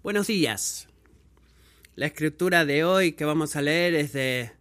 [0.00, 0.86] Buenos días.
[1.96, 4.52] La escritura de hoy que vamos a leer es de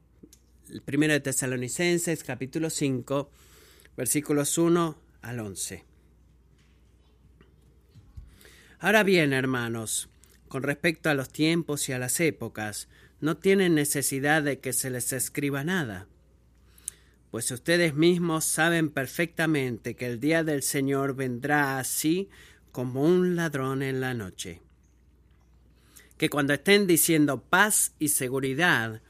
[0.91, 3.29] 1 de Tesalonicenses, capítulo 5,
[3.95, 5.85] versículos 1 al 11.
[8.79, 10.09] Ahora bien, hermanos,
[10.47, 12.89] con respecto a los tiempos y a las épocas,
[13.21, 16.07] no tienen necesidad de que se les escriba nada,
[17.29, 22.27] pues ustedes mismos saben perfectamente que el día del Señor vendrá así
[22.71, 24.63] como un ladrón en la noche.
[26.17, 29.01] Que cuando estén diciendo paz y seguridad,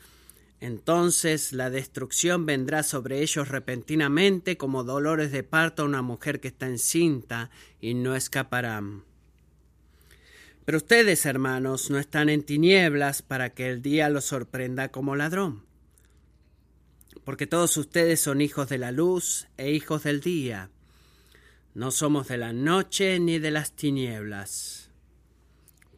[0.59, 6.47] entonces la destrucción vendrá sobre ellos repentinamente como dolores de parto a una mujer que
[6.47, 9.03] está encinta y no escaparán.
[10.65, 15.63] Pero ustedes, hermanos, no están en tinieblas para que el día los sorprenda como ladrón.
[17.23, 20.69] Porque todos ustedes son hijos de la luz e hijos del día.
[21.73, 24.86] No somos de la noche ni de las tinieblas.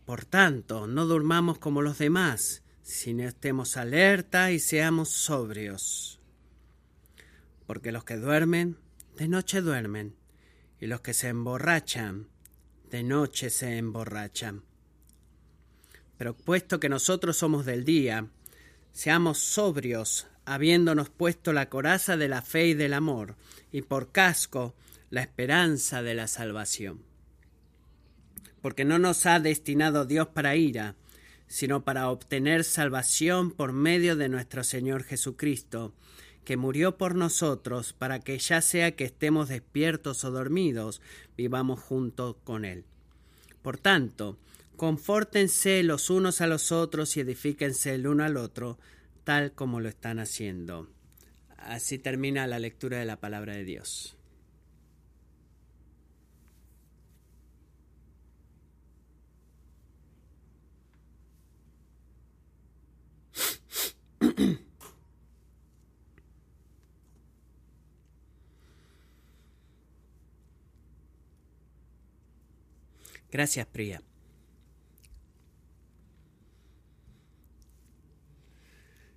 [0.09, 6.19] Por tanto, no durmamos como los demás, sino estemos alerta y seamos sobrios.
[7.67, 8.75] Porque los que duermen,
[9.17, 10.15] de noche duermen,
[10.79, 12.27] y los que se emborrachan,
[12.89, 14.63] de noche se emborrachan.
[16.17, 18.31] Pero puesto que nosotros somos del día,
[18.91, 23.35] seamos sobrios, habiéndonos puesto la coraza de la fe y del amor,
[23.71, 24.73] y por casco
[25.11, 27.08] la esperanza de la salvación.
[28.61, 30.95] Porque no nos ha destinado Dios para ira,
[31.47, 35.93] sino para obtener salvación por medio de nuestro Señor Jesucristo,
[36.45, 41.01] que murió por nosotros para que ya sea que estemos despiertos o dormidos,
[41.37, 42.85] vivamos junto con Él.
[43.61, 44.37] Por tanto,
[44.77, 48.77] confórtense los unos a los otros y edifíquense el uno al otro,
[49.23, 50.87] tal como lo están haciendo.
[51.57, 54.18] Así termina la lectura de la palabra de Dios.
[73.31, 74.01] Gracias, Priya.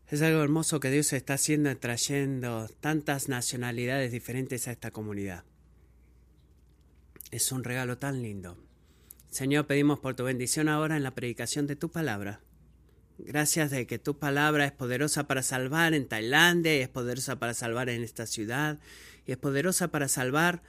[0.08, 5.44] Es algo hermoso que Dios está haciendo trayendo tantas nacionalidades diferentes a esta comunidad.
[7.30, 8.58] Es un regalo tan lindo.
[9.30, 12.42] Señor, pedimos por tu bendición ahora en la predicación de tu palabra.
[13.18, 17.54] Gracias de que tu palabra es poderosa para salvar en Tailandia y es poderosa para
[17.54, 18.78] salvar en esta ciudad
[19.26, 20.62] y es poderosa para salvar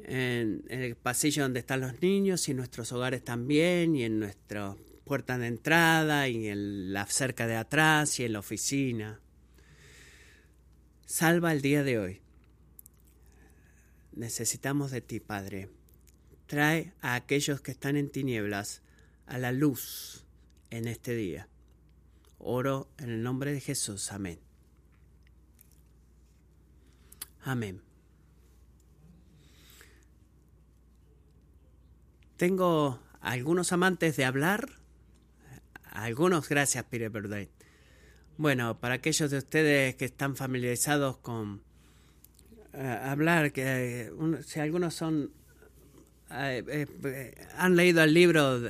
[0.00, 4.76] en, el pasillo donde están los niños y en nuestros hogares también y en nuestra
[5.04, 9.20] puerta de entrada y en la cerca de atrás y en la oficina.
[11.06, 12.20] Salva el día de hoy.
[14.12, 15.70] Necesitamos de ti, Padre.
[16.46, 18.82] Trae a aquellos que están en tinieblas
[19.26, 20.26] a la luz
[20.70, 21.48] en este día.
[22.38, 24.12] Oro en el nombre de Jesús.
[24.12, 24.38] Amén.
[27.42, 27.82] Amén.
[32.36, 34.68] Tengo algunos amantes de hablar.
[35.90, 37.50] Algunos, gracias, Pire Birthday.
[38.36, 41.62] Bueno, para aquellos de ustedes que están familiarizados con
[42.72, 44.12] eh, hablar, que
[44.46, 45.32] si algunos son
[46.30, 48.60] eh, eh, han leído el libro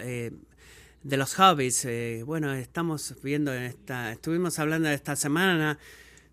[1.04, 1.86] los hobbies,
[2.26, 5.78] bueno, estamos viendo esta, estuvimos hablando esta semana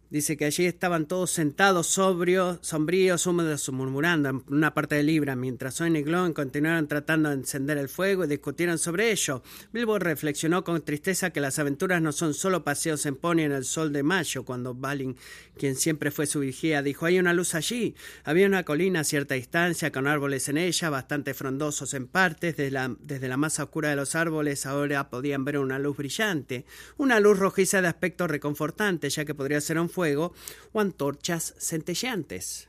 [0.10, 5.36] Dice que allí estaban todos sentados, sobrios, sombríos, húmedos, murmurando en una parte del libro,
[5.36, 9.42] mientras Owen y Glon continuaron tratando de encender el fuego y discutieron sobre ello.
[9.74, 13.66] Bilbo reflexionó con tristeza que las aventuras no son solo paseos en pony en el
[13.66, 15.16] sol de mayo, cuando Balin,
[15.58, 17.96] quien siempre fue su vigía, dijo hay una luz allí.
[18.24, 22.56] Había una colina a cierta distancia, con árboles en ella, bastante frondosos en partes.
[22.56, 26.66] Desde la, desde la más oscura de los árboles ahora podían ver una luz brillante,
[26.98, 30.34] una luz rojiza de aspecto reconfortante, ya que podría ser un fuego
[30.74, 32.68] o antorchas centelleantes.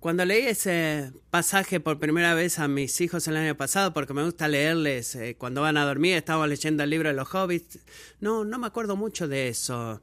[0.00, 4.24] Cuando leí ese pasaje por primera vez a mis hijos el año pasado, porque me
[4.24, 7.78] gusta leerles eh, cuando van a dormir, estaba leyendo el libro de los hobbits,
[8.18, 10.02] no, no me acuerdo mucho de eso.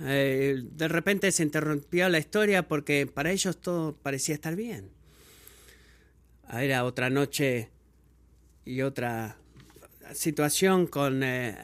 [0.00, 4.90] Eh, de repente se interrumpió la historia porque para ellos todo parecía estar bien.
[6.50, 7.68] Era otra noche
[8.64, 9.36] y otra
[10.14, 11.54] situación con eh,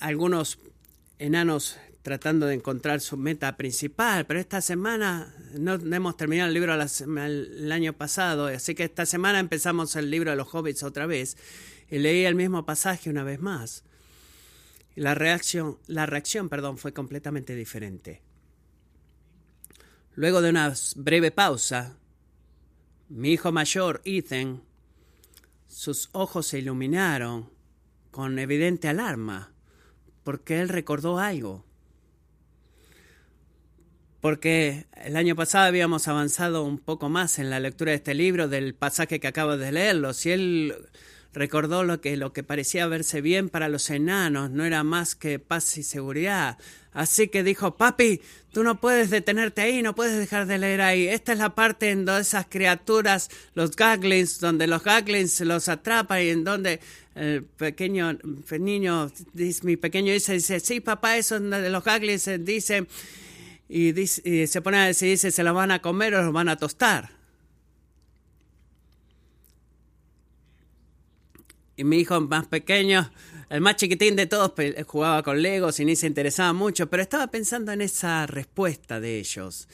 [0.00, 0.58] algunos
[1.18, 6.74] enanos tratando de encontrar su meta principal, pero esta semana no hemos terminado el libro
[6.74, 11.38] el año pasado, así que esta semana empezamos el libro de los hobbits otra vez
[11.90, 13.84] y leí el mismo pasaje una vez más.
[14.96, 18.20] La reacción, la reacción, perdón, fue completamente diferente.
[20.14, 21.96] Luego de una breve pausa,
[23.08, 24.62] mi hijo mayor, Ethan,
[25.68, 27.50] sus ojos se iluminaron
[28.10, 29.53] con evidente alarma,
[30.24, 31.64] porque él recordó algo.
[34.20, 38.48] Porque el año pasado habíamos avanzado un poco más en la lectura de este libro,
[38.48, 40.14] del pasaje que acabo de leerlo.
[40.14, 40.74] Si él
[41.34, 45.38] recordó lo que, lo que parecía verse bien para los enanos no era más que
[45.38, 46.56] paz y seguridad.
[46.92, 48.22] Así que dijo, papi,
[48.52, 51.08] tú no puedes detenerte ahí, no puedes dejar de leer ahí.
[51.08, 56.22] Esta es la parte en donde esas criaturas, los gaglins, donde los gaglins los atrapan
[56.22, 56.80] y en donde
[57.14, 58.18] el pequeño
[58.58, 59.10] niño,
[59.62, 62.86] mi pequeño dice, dice, sí, papá, eso de los gaglins, eh, dice,
[63.68, 66.32] y, dice, y se pone a decir, dice, se lo van a comer o los
[66.32, 67.10] van a tostar.
[71.76, 73.10] Y mi hijo más pequeño
[73.54, 74.52] el más chiquitín de todos
[74.84, 79.20] jugaba con Legos y ni se interesaba mucho, pero estaba pensando en esa respuesta de
[79.20, 79.68] ellos.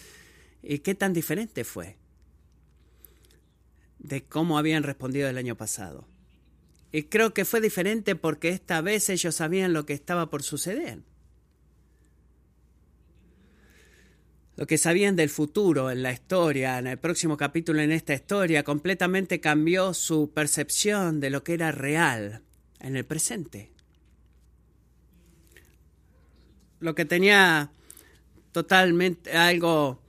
[0.62, 1.96] ¿Y qué tan diferente fue
[3.98, 6.10] de cómo habían respondido el año pasado?
[6.92, 11.00] Y creo que fue diferente porque esta vez ellos sabían lo que estaba por suceder.
[14.56, 18.62] Lo que sabían del futuro en la historia, en el próximo capítulo en esta historia,
[18.62, 22.42] completamente cambió su percepción de lo que era real
[22.81, 23.72] en el presente.
[26.81, 27.70] Lo que tenía
[28.52, 30.02] totalmente algo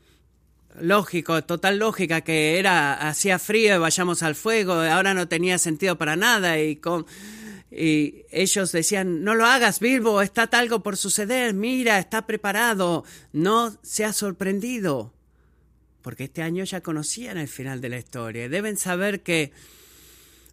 [0.80, 5.98] lógico, total lógica, que era hacía frío y vayamos al fuego, ahora no tenía sentido
[5.98, 7.06] para nada y con
[7.74, 13.78] y ellos decían, no lo hagas, Bilbo, está algo por suceder, mira, está preparado, no
[13.82, 15.14] se ha sorprendido.
[16.02, 18.50] Porque este año ya conocían el final de la historia.
[18.50, 19.54] Deben saber que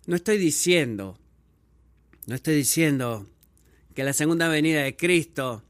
[0.06, 1.18] no estoy diciendo
[2.28, 3.26] no estoy diciendo
[3.94, 5.64] que la segunda venida de Cristo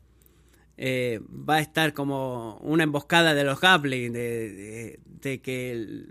[0.78, 6.06] eh, va a estar como una emboscada de los goblins, de, que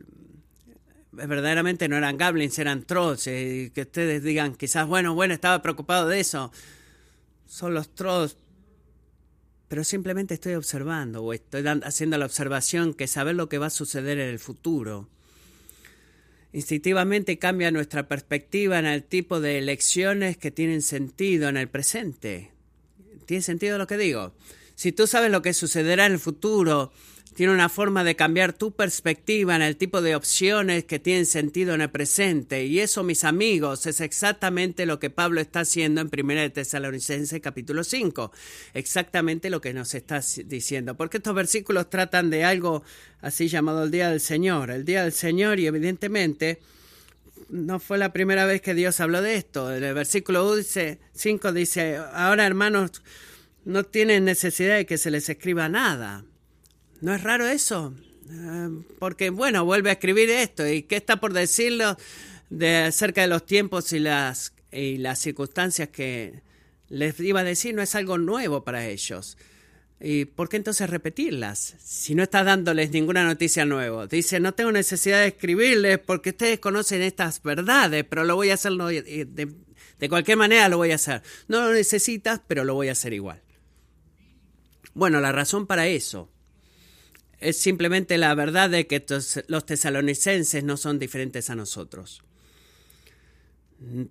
[1.12, 5.62] verdaderamente no eran goblins, eran trolls, eh, y que ustedes digan quizás, bueno, bueno, estaba
[5.62, 6.52] preocupado de eso.
[7.48, 8.38] Son los trolls,
[9.68, 13.72] pero simplemente estoy observando o estoy haciendo la observación que saber lo que va a
[13.72, 15.10] suceder en el futuro
[16.54, 22.52] instintivamente cambia nuestra perspectiva en el tipo de elecciones que tienen sentido en el presente.
[23.26, 24.34] ¿Tiene sentido lo que digo?
[24.78, 26.92] Si tú sabes lo que sucederá en el futuro,
[27.34, 31.74] tiene una forma de cambiar tu perspectiva en el tipo de opciones que tienen sentido
[31.74, 32.64] en el presente.
[32.66, 37.42] Y eso, mis amigos, es exactamente lo que Pablo está haciendo en 1 de Tesalonicenses
[37.42, 38.32] capítulo 5.
[38.76, 40.94] Exactamente lo que nos está diciendo.
[40.96, 42.84] Porque estos versículos tratan de algo
[43.22, 44.70] así llamado el Día del Señor.
[44.70, 46.60] El Día del Señor y evidentemente
[47.50, 49.74] no fue la primera vez que Dios habló de esto.
[49.74, 50.56] El versículo
[51.14, 53.02] 5 dice, ahora hermanos,
[53.68, 56.24] no tienen necesidad de que se les escriba nada
[57.02, 57.94] ¿No es raro eso?
[58.30, 58.70] Eh,
[59.00, 60.68] porque, bueno, vuelve a escribir esto.
[60.68, 61.96] ¿Y qué está por decirlo
[62.50, 66.42] de acerca de los tiempos y las, y las circunstancias que
[66.90, 67.76] les iba a decir?
[67.76, 69.38] No es algo nuevo para ellos.
[70.00, 71.76] ¿Y por qué entonces repetirlas?
[71.80, 74.08] Si no está dándoles ninguna noticia nueva.
[74.08, 78.56] Dice, no tengo necesidad de escribirles porque ustedes conocen estas verdades, pero lo voy a
[78.56, 79.54] hacer de,
[80.00, 81.22] de cualquier manera, lo voy a hacer.
[81.48, 83.42] No lo necesitas, pero lo voy a hacer igual.
[84.98, 86.28] Bueno, la razón para eso
[87.40, 89.06] es simplemente la verdad de que
[89.48, 92.24] los tesalonicenses no son diferentes a nosotros.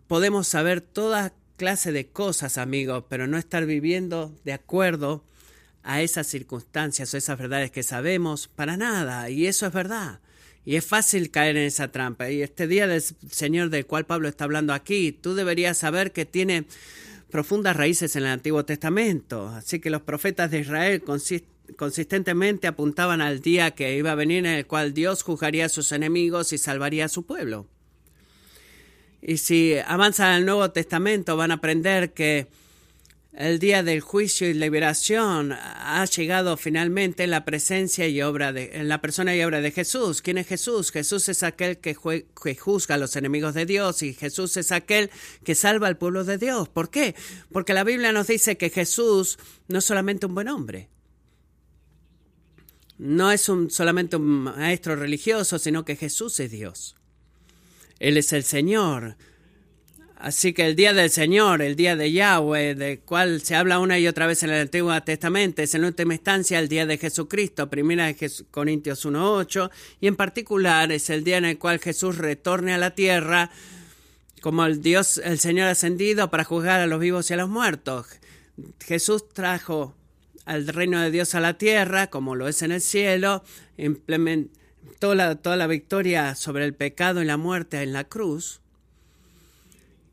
[0.07, 5.25] Podemos saber toda clase de cosas, amigos, pero no estar viviendo de acuerdo
[5.83, 9.29] a esas circunstancias o esas verdades que sabemos para nada.
[9.29, 10.21] Y eso es verdad.
[10.65, 12.31] Y es fácil caer en esa trampa.
[12.31, 16.27] Y este día del Señor del cual Pablo está hablando aquí, tú deberías saber que
[16.27, 16.67] tiene
[17.37, 19.49] profundas raíces en el Antiguo Testamento.
[19.49, 24.47] Así que los profetas de Israel consisten consistentemente apuntaban al día que iba a venir
[24.47, 27.67] en el cual Dios juzgaría a sus enemigos y salvaría a su pueblo.
[29.21, 32.47] Y si avanzan al Nuevo Testamento van a aprender que
[33.37, 38.71] el día del juicio y liberación ha llegado finalmente en la presencia y obra de
[38.73, 40.23] en la persona y obra de Jesús.
[40.23, 40.91] ¿Quién es Jesús?
[40.91, 41.95] Jesús es aquel que,
[42.43, 45.11] que, juzga a los enemigos de Dios y Jesús es aquel
[45.45, 46.71] que salva al pueblo de Dios.
[46.71, 47.15] ¿Por qué?
[47.53, 49.39] Porque la Biblia nos dice que Jesús
[49.69, 50.89] no es solamente un buen hombre,
[52.97, 56.97] no es un, solamente un maestro religioso, sino que Jesús es Dios.
[57.99, 59.17] Él es el Señor.
[60.19, 63.99] Así que el día del Señor, el día de Yahweh, del cual se habla una
[63.99, 67.69] y otra vez en el Antiguo Testamento, es en última instancia el día de Jesucristo,
[67.69, 69.71] primera de Corintios 1.8,
[70.01, 73.51] y en particular es el día en el cual Jesús retorne a la tierra
[74.41, 78.07] como el Dios, el Señor ascendido para juzgar a los vivos y a los muertos.
[78.81, 79.95] Jesús trajo
[80.47, 83.45] al reino de Dios a la tierra, como lo es en el cielo,
[83.77, 88.63] implementó toda la victoria sobre el pecado y la muerte en la cruz.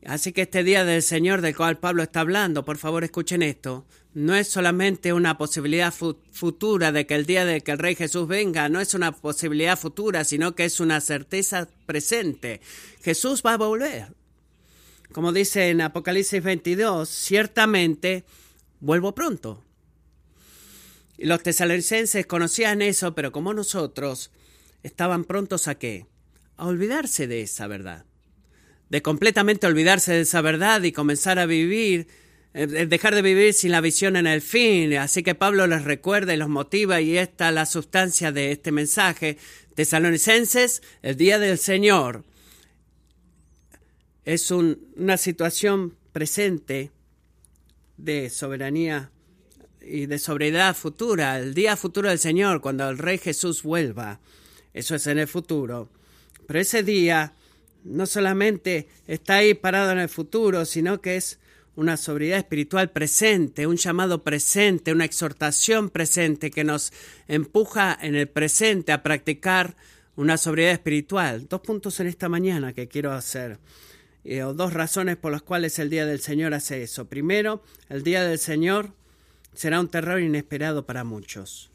[0.06, 3.86] Así que este día del Señor del cual Pablo está hablando, por favor escuchen esto,
[4.12, 8.28] no es solamente una posibilidad futura de que el día de que el Rey Jesús
[8.28, 12.60] venga, no es una posibilidad futura, sino que es una certeza presente.
[13.02, 14.14] Jesús va a volver.
[15.12, 18.24] Como dice en Apocalipsis 22, ciertamente
[18.80, 19.64] vuelvo pronto.
[21.16, 24.30] Y los tesalonicenses conocían eso, pero como nosotros,
[24.82, 26.06] estaban prontos a qué?
[26.56, 28.04] A olvidarse de esa verdad.
[28.94, 32.06] De completamente olvidarse de esa verdad y comenzar a vivir,
[32.54, 34.94] eh, dejar de vivir sin la visión en el fin.
[34.98, 38.70] Así que Pablo les recuerda y los motiva y esta es la sustancia de este
[38.70, 39.36] mensaje.
[39.74, 42.22] Tesalonicenses, el día del Señor
[44.24, 46.92] es una situación presente
[47.96, 49.10] de soberanía
[49.82, 54.20] y de sobriedad futura, el día futuro del Señor, cuando el Rey Jesús vuelva.
[54.72, 55.88] Eso es en el futuro.
[56.46, 57.34] Pero ese día
[57.84, 61.38] no solamente está ahí parado en el futuro, sino que es
[61.76, 66.92] una sobriedad espiritual presente, un llamado presente, una exhortación presente que nos
[67.28, 69.76] empuja en el presente a practicar
[70.16, 71.48] una sobriedad espiritual.
[71.48, 73.58] Dos puntos en esta mañana que quiero hacer.
[74.24, 77.08] Eh, o dos razones por las cuales el día del Señor hace eso.
[77.08, 78.92] Primero, el día del Señor
[79.52, 81.70] será un terror inesperado para muchos.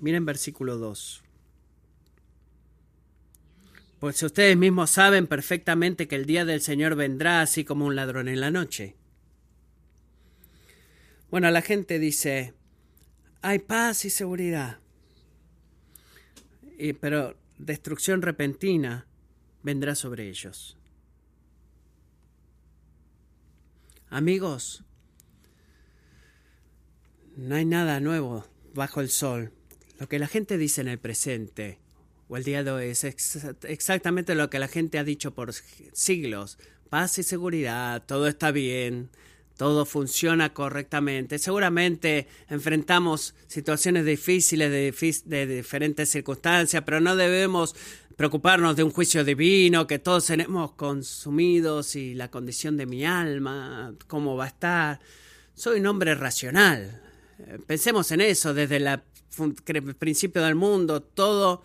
[0.00, 1.23] Miren versículo 2.
[4.04, 8.28] Pues ustedes mismos saben perfectamente que el día del Señor vendrá así como un ladrón
[8.28, 8.96] en la noche.
[11.30, 12.52] Bueno, la gente dice,
[13.40, 14.78] hay paz y seguridad,
[16.78, 19.06] y, pero destrucción repentina
[19.62, 20.76] vendrá sobre ellos.
[24.10, 24.84] Amigos,
[27.38, 29.50] no hay nada nuevo bajo el sol.
[29.98, 31.78] Lo que la gente dice en el presente
[32.36, 35.52] el día de hoy es exactamente lo que la gente ha dicho por
[35.92, 36.58] siglos.
[36.90, 39.10] Paz y seguridad, todo está bien,
[39.56, 41.38] todo funciona correctamente.
[41.38, 47.74] Seguramente enfrentamos situaciones difíciles de, de, diferentes circunstancias, pero no debemos
[48.16, 53.94] preocuparnos de un juicio divino que todos tenemos consumidos y la condición de mi alma,
[54.06, 55.00] cómo va a estar.
[55.54, 57.00] Soy un hombre racional.
[57.66, 61.02] Pensemos en eso desde el principio del mundo.
[61.02, 61.62] Todo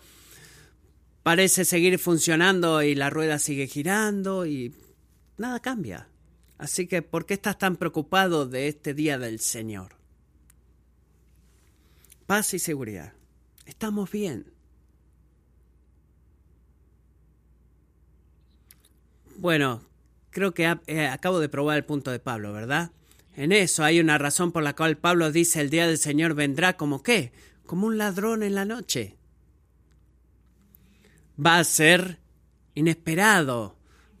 [1.22, 4.74] parece seguir funcionando y la rueda sigue girando y
[5.36, 6.08] nada cambia.
[6.58, 9.96] Así que, ¿por qué estás tan preocupado de este día del Señor?
[12.26, 13.14] Paz y seguridad.
[13.64, 14.52] Estamos bien.
[19.36, 19.82] Bueno,
[20.30, 22.90] creo que eh, acabo de probar el punto de Pablo, ¿verdad?
[23.36, 26.76] En eso hay una razón por la cual Pablo dice el día del Señor vendrá
[26.76, 27.32] como qué?
[27.64, 29.16] Como un ladrón en la noche.
[31.44, 32.18] Va a ser
[32.74, 33.76] inesperado,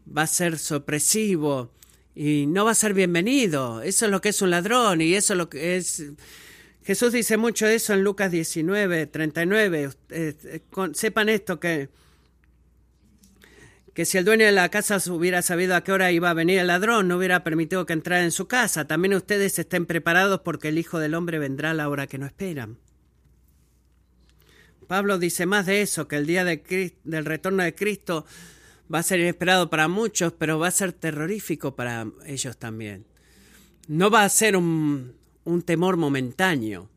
[0.06, 1.72] va a ser sorpresivo
[2.14, 3.82] y no va a ser bienvenido.
[3.82, 6.04] Eso es lo que es un ladrón y eso es lo que es...
[6.82, 9.90] Jesús dice mucho eso en Lucas 19, 39.
[10.10, 10.60] Eh, eh,
[10.94, 11.90] sepan esto que
[13.94, 16.60] que si el dueño de la casa hubiera sabido a qué hora iba a venir
[16.60, 18.86] el ladrón, no hubiera permitido que entrara en su casa.
[18.86, 22.26] También ustedes estén preparados porque el Hijo del Hombre vendrá a la hora que no
[22.26, 22.78] esperan.
[24.90, 28.26] Pablo dice más de eso, que el día del retorno de Cristo
[28.92, 33.06] va a ser inesperado para muchos, pero va a ser terrorífico para ellos también.
[33.86, 35.14] No va a ser un
[35.64, 36.90] temor momentáneo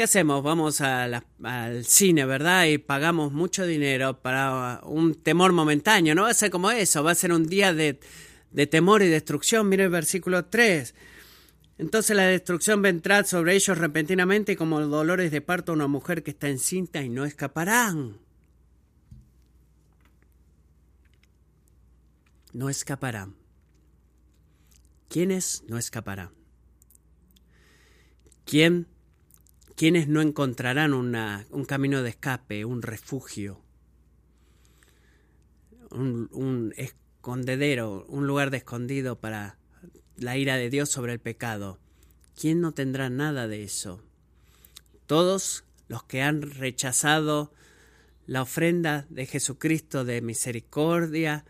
[0.00, 0.42] ¿Qué hacemos?
[0.42, 2.64] Vamos al cine, ¿verdad?
[2.64, 6.14] Y pagamos mucho dinero para un temor momentáneo.
[6.14, 8.00] No va a ser como eso, va a ser un día de,
[8.70, 9.68] temor y destrucción.
[9.68, 10.94] Mire el versículo 3.
[11.80, 16.32] Entonces la destrucción vendrá sobre ellos repentinamente como dolores de parto a una mujer que
[16.32, 18.18] está encinta y no escaparán.
[22.52, 23.34] No escaparán.
[25.08, 26.32] ¿Quiénes no escaparán?
[28.44, 28.86] ¿Quién
[29.74, 33.62] quienes no encontrarán un camino de escape, un refugio,
[35.90, 39.59] un, escondedero, un lugar de escondido para
[40.20, 41.80] la ira de Dios sobre el pecado.
[42.38, 44.00] ¿Quién no tendrá nada de eso?
[45.06, 47.52] Todos los que han rechazado
[48.26, 51.44] la ofrenda de Jesucristo de misericordia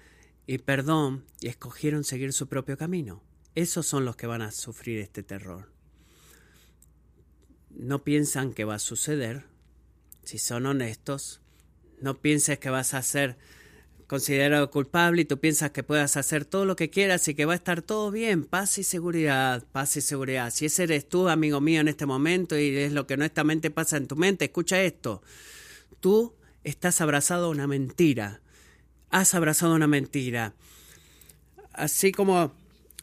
[0.47, 3.23] y perdón y escogieron seguir su propio camino.
[3.55, 5.69] Esos son los que van a sufrir este terror
[7.71, 9.45] no piensan que va a suceder,
[10.23, 11.41] si son honestos,
[12.01, 13.37] no pienses que vas a ser
[14.11, 17.53] considerado culpable y tú piensas que puedas hacer todo lo que quieras y que va
[17.53, 20.51] a estar todo bien, paz y seguridad, paz y seguridad.
[20.53, 23.99] Si ese eres tú, amigo mío, en este momento y es lo que honestamente pasa
[23.99, 25.23] en tu mente, escucha esto.
[26.01, 28.41] Tú estás abrazado a una mentira.
[29.11, 30.55] has abrazado una mentira.
[31.73, 32.53] Así como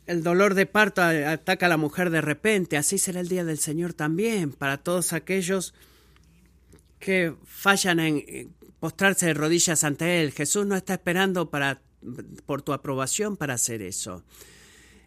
[0.07, 3.59] el dolor de parto ataca a la mujer de repente, así será el día del
[3.59, 5.73] Señor también para todos aquellos
[6.99, 10.31] que fallan en postrarse de rodillas ante Él.
[10.31, 11.81] Jesús no está esperando para,
[12.45, 14.23] por tu aprobación para hacer eso.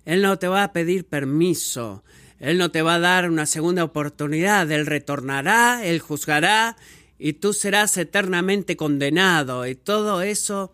[0.04, 2.04] Él no te va a pedir permiso.
[2.38, 4.70] Él no te va a dar una segunda oportunidad.
[4.70, 6.76] Él retornará, Él juzgará
[7.18, 9.66] y tú serás eternamente condenado.
[9.66, 10.72] Y todo eso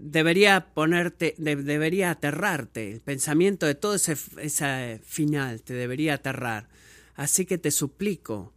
[0.00, 2.90] debería ponerte, debería aterrarte.
[2.90, 6.68] El pensamiento de todo ese, final te debería aterrar.
[7.14, 8.52] Así que te suplico,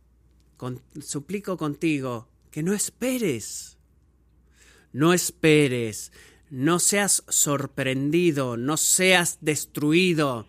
[1.01, 3.77] suplico contigo que no esperes.
[4.93, 6.11] No esperes.
[6.49, 10.45] No seas sorprendido, no seas destruido.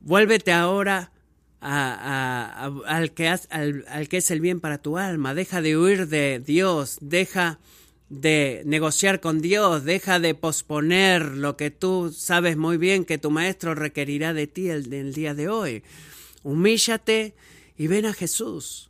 [0.00, 1.12] Vuélvete ahora
[1.60, 5.34] al, que al que es el bien para tu alma.
[5.34, 7.60] Deja de huir de Dios, deja
[8.08, 13.30] de negociar con Dios, deja de posponer lo que tú sabes muy bien que tu
[13.30, 15.84] maestro requerirá de ti el, el día de hoy.
[16.42, 17.34] Humíllate
[17.78, 18.89] y ven a Jesús.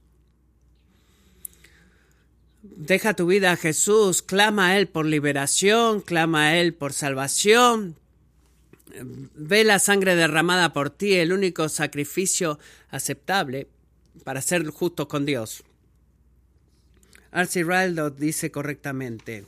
[2.63, 7.97] Deja tu vida a Jesús, clama a Él por liberación, clama a Él por salvación.
[9.35, 12.59] Ve la sangre derramada por ti, el único sacrificio
[12.91, 13.69] aceptable
[14.25, 15.65] para ser justos con Dios.
[17.31, 19.47] Arcy Raldo dice correctamente.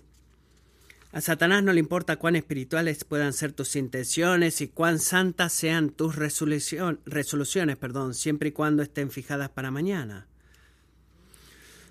[1.10, 5.90] A Satanás no le importa cuán espirituales puedan ser tus intenciones y cuán santas sean
[5.90, 10.26] tus resoluciones, perdón, siempre y cuando estén fijadas para mañana.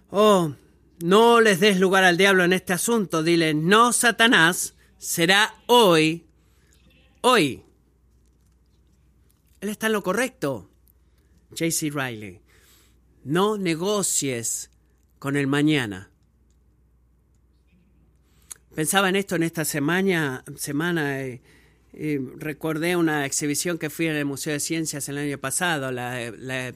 [0.10, 0.56] Oh,
[1.04, 3.24] no les des lugar al diablo en este asunto.
[3.24, 6.26] Dile, no, Satanás, será hoy,
[7.22, 7.64] hoy.
[9.62, 10.70] Él está en lo correcto.
[11.52, 11.90] J.C.
[11.90, 12.42] Riley.
[13.24, 14.72] No negocies
[15.20, 16.10] con el mañana.
[18.74, 21.42] Pensaba en esto en esta semana, semana y,
[22.38, 26.74] recordé una exhibición que fui en el Museo de Ciencias el año pasado, la, la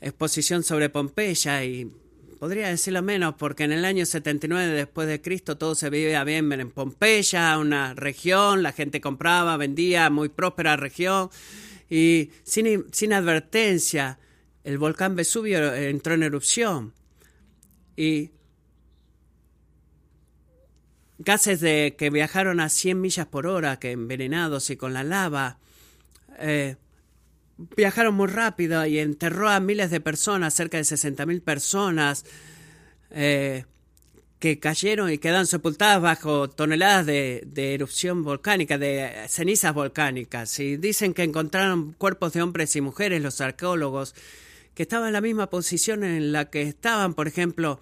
[0.00, 1.88] exposición sobre Pompeya y
[2.38, 6.52] podría decirlo menos porque en el año 79 después de Cristo todo se vivía bien
[6.52, 11.30] en Pompeya, una región, la gente compraba, vendía, muy próspera región
[11.88, 14.18] y sin, sin advertencia
[14.64, 16.94] el volcán Vesubio entró en erupción.
[17.96, 18.30] Y
[21.18, 25.58] gases de, que viajaron a 100 millas por hora, que envenenados y con la lava,
[26.38, 26.76] eh,
[27.56, 32.24] viajaron muy rápido y enterró a miles de personas, cerca de 60.000 personas,
[33.10, 33.64] eh,
[34.38, 40.58] que cayeron y quedan sepultadas bajo toneladas de, de, erupción volcánica, de cenizas volcánicas.
[40.58, 44.14] Y dicen que encontraron cuerpos de hombres y mujeres, los arqueólogos,
[44.74, 47.80] que estaban en la misma posición en la que estaban, por ejemplo,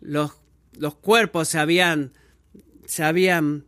[0.00, 0.32] los,
[0.76, 2.12] los cuerpos se habían,
[2.84, 3.64] se habían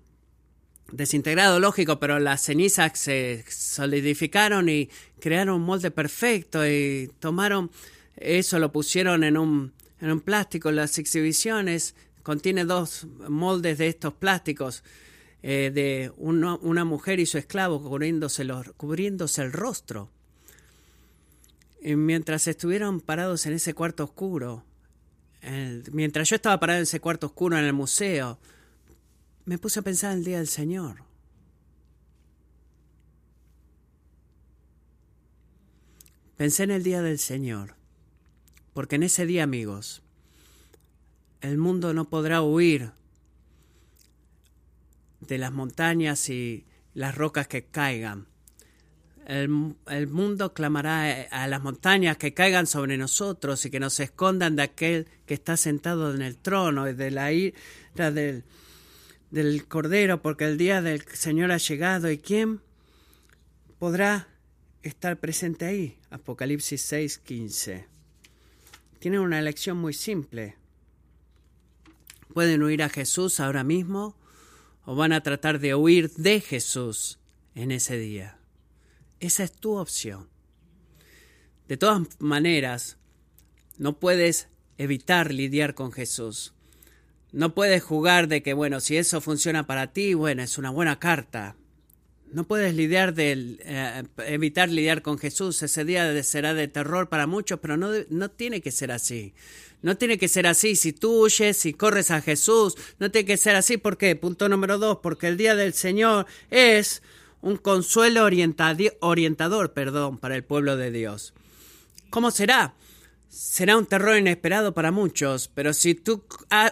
[0.91, 4.89] desintegrado, lógico, pero las cenizas se solidificaron y
[5.21, 7.71] crearon un molde perfecto y tomaron
[8.17, 10.71] eso, lo pusieron en un, en un plástico.
[10.71, 14.85] Las exhibiciones contiene dos moldes de estos plásticos
[15.43, 20.11] eh, de una mujer y su esclavo cubriéndose, cubriéndose el rostro.
[21.83, 24.65] Y mientras estuvieron parados en ese cuarto oscuro,
[25.93, 28.39] mientras yo estaba parado en ese cuarto oscuro en el museo,
[29.45, 31.05] me puse a pensar en el día del Señor.
[36.37, 37.77] Pensé en el día del Señor,
[38.73, 40.03] porque en ese día, amigos,
[41.41, 42.91] el mundo no podrá huir
[45.21, 48.27] de las montañas y las rocas que caigan
[49.27, 54.63] el, mundo clamará a las montañas que caigan sobre nosotros y que nos escondan de
[54.63, 57.55] aquel que está sentado en el trono y de la ira
[57.95, 58.45] del,
[59.35, 62.09] del Cordero, porque el día del Señor ha llegado.
[62.09, 62.61] ¿Y quién
[63.81, 64.29] podrá
[64.85, 65.99] estar presente ahí?
[66.11, 67.89] Apocalipsis 6, 15.
[69.01, 70.55] Tienen una elección muy simple.
[72.33, 74.17] Pueden huir a Jesús ahora mismo
[74.85, 77.19] o van a tratar de huir de Jesús
[77.57, 78.39] en ese día.
[79.19, 80.29] Esa es tu opción.
[81.67, 82.99] De todas maneras,
[83.79, 84.47] no puedes
[84.79, 86.54] evitar lidiar con Jesús.
[87.35, 91.01] No puedes jugar de que, bueno, si eso funciona para ti, bueno, es una buena
[91.01, 91.57] carta.
[92.31, 95.61] No puedes lidiar de, eh, evitar lidiar con Jesús.
[95.61, 99.35] Ese día será de terror para muchos, pero no, no tiene que ser así.
[99.83, 100.77] No tiene que ser así.
[100.77, 103.79] Si tú huyes, y corres a Jesús, no tiene que ser así.
[103.79, 104.15] ¿Por qué?
[104.15, 107.03] Punto número dos, porque el día del Señor es
[107.41, 111.35] un consuelo orientador perdón, para el pueblo de Dios.
[112.11, 112.75] ¿Cómo será?
[113.35, 116.23] Será un terror inesperado para muchos, pero si tú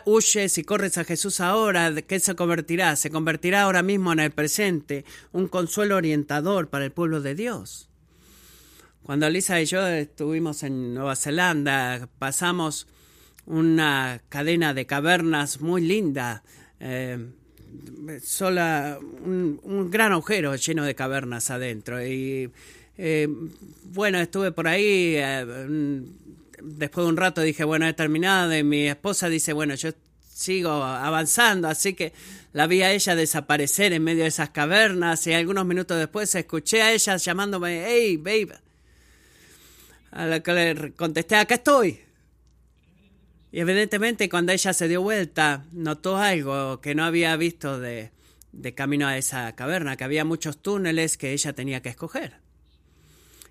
[0.04, 2.94] huyes y corres a Jesús ahora, ¿qué se convertirá?
[2.94, 7.88] Se convertirá ahora mismo en el presente, un consuelo orientador para el pueblo de Dios.
[9.02, 12.86] Cuando Lisa y yo estuvimos en Nueva Zelanda, pasamos
[13.44, 16.44] una cadena de cavernas muy linda,
[16.78, 17.26] eh,
[18.22, 22.06] sola, un, gran agujero lleno de cavernas adentro.
[22.06, 22.52] Y
[22.98, 23.28] eh,
[23.82, 25.16] bueno, estuve por ahí.
[25.16, 26.04] Eh,
[26.62, 28.56] después de un rato dije, bueno, he terminado.
[28.56, 29.90] Y mi esposa dice, bueno, yo
[30.32, 31.68] sigo avanzando.
[31.68, 32.12] Así que
[32.52, 35.26] la vi a ella desaparecer en medio de esas cavernas.
[35.26, 38.58] Y algunos minutos después escuché a ella llamándome, hey, babe.
[40.12, 42.00] A la que le contesté, acá estoy.
[43.50, 48.10] Y evidentemente cuando ella se dio vuelta, notó algo que no había visto de,
[48.52, 52.36] de camino a esa caverna, que había muchos túneles que ella tenía que escoger.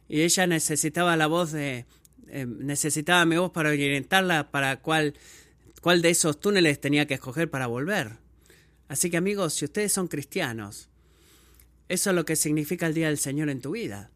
[0.07, 1.85] Y ella necesitaba la voz de,
[2.33, 5.15] eh, necesitaba mi voz para orientarla para cuál,
[5.81, 8.13] cuál de esos túneles tenía que escoger para volver.
[8.87, 10.87] Así que amigos, si ustedes son cristianos,
[11.89, 14.11] eso es lo que significa el día del Señor en tu vida.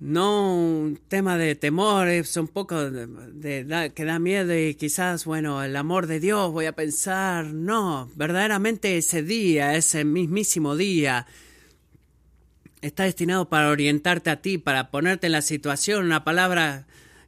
[0.00, 5.62] No un tema de temor, es un poco de, que da miedo y quizás, bueno,
[5.62, 11.28] el amor de Dios, voy a pensar, no, verdaderamente ese día, ese mismísimo día,
[12.82, 16.86] está destinado para orientarte a ti, para ponerte en la situación, una palabra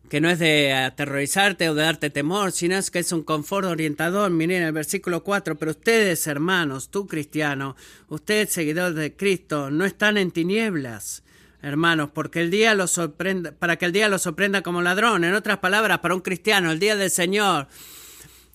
[0.08, 3.66] que no es de aterrorizarte o de darte temor, sino es que es un confort
[3.66, 4.30] orientador.
[4.30, 7.76] Miren el versículo 4, pero ustedes, hermanos, tú cristiano,
[8.08, 11.22] usted seguidor de Cristo, no están en tinieblas,
[11.62, 15.22] hermanos, porque el día los sorprenda, para que el día los sorprenda como ladrón.
[15.22, 17.68] En otras palabras, para un cristiano, el día del Señor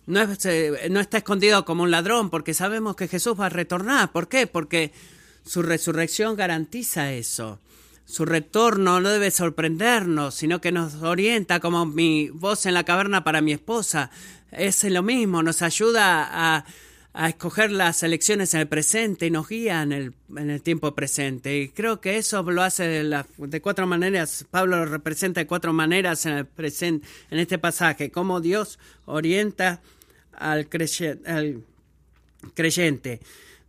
[0.08, 4.12] no, eh, no está escondido como un ladrón, porque sabemos que Jesús va a retornar.
[4.12, 4.46] ¿Por qué?
[4.46, 4.92] Porque
[5.46, 7.60] su resurrección garantiza eso.
[8.06, 13.24] Su retorno no debe sorprendernos, sino que nos orienta como mi voz en la caverna
[13.24, 14.12] para mi esposa.
[14.52, 16.66] Es lo mismo, nos ayuda a,
[17.14, 20.94] a escoger las elecciones en el presente y nos guía en el, en el tiempo
[20.94, 21.58] presente.
[21.58, 24.46] Y creo que eso lo hace de, de, cuatro maneras.
[24.52, 28.12] Pablo lo representa de cuatro maneras en el presente, en este pasaje.
[28.12, 29.82] Cómo Dios orienta
[30.34, 30.68] al,
[31.26, 31.64] al
[32.54, 33.22] creyente.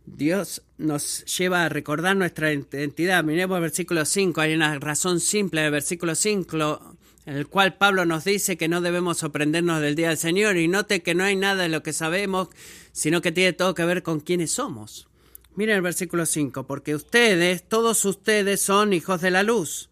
[0.07, 3.23] Dios nos lleva a recordar nuestra identidad.
[3.23, 4.39] Miremos el versículo 5.
[4.39, 8.79] Hay una razón simple del versículo 5 en el cual Pablo nos dice que no
[8.79, 11.91] debemos sorprendernos del día del Señor y note que no hay nada de lo que
[11.91, 12.47] sabemos,
[12.93, 15.09] sino que tiene todo que ver con quiénes somos.
[15.55, 19.89] Miren el versículo 5, porque ustedes, todos ustedes son hijos de la luz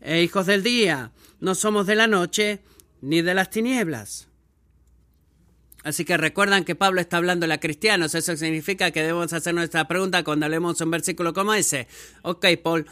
[0.00, 2.60] e hijos del día, no somos de la noche
[3.00, 4.31] ni de las tinieblas.
[5.84, 8.14] Así que recuerdan que Pablo está hablando a cristianos.
[8.14, 11.88] Eso significa que debemos hacer nuestra pregunta cuando leemos un versículo como ese.
[12.22, 12.86] Ok, Paul.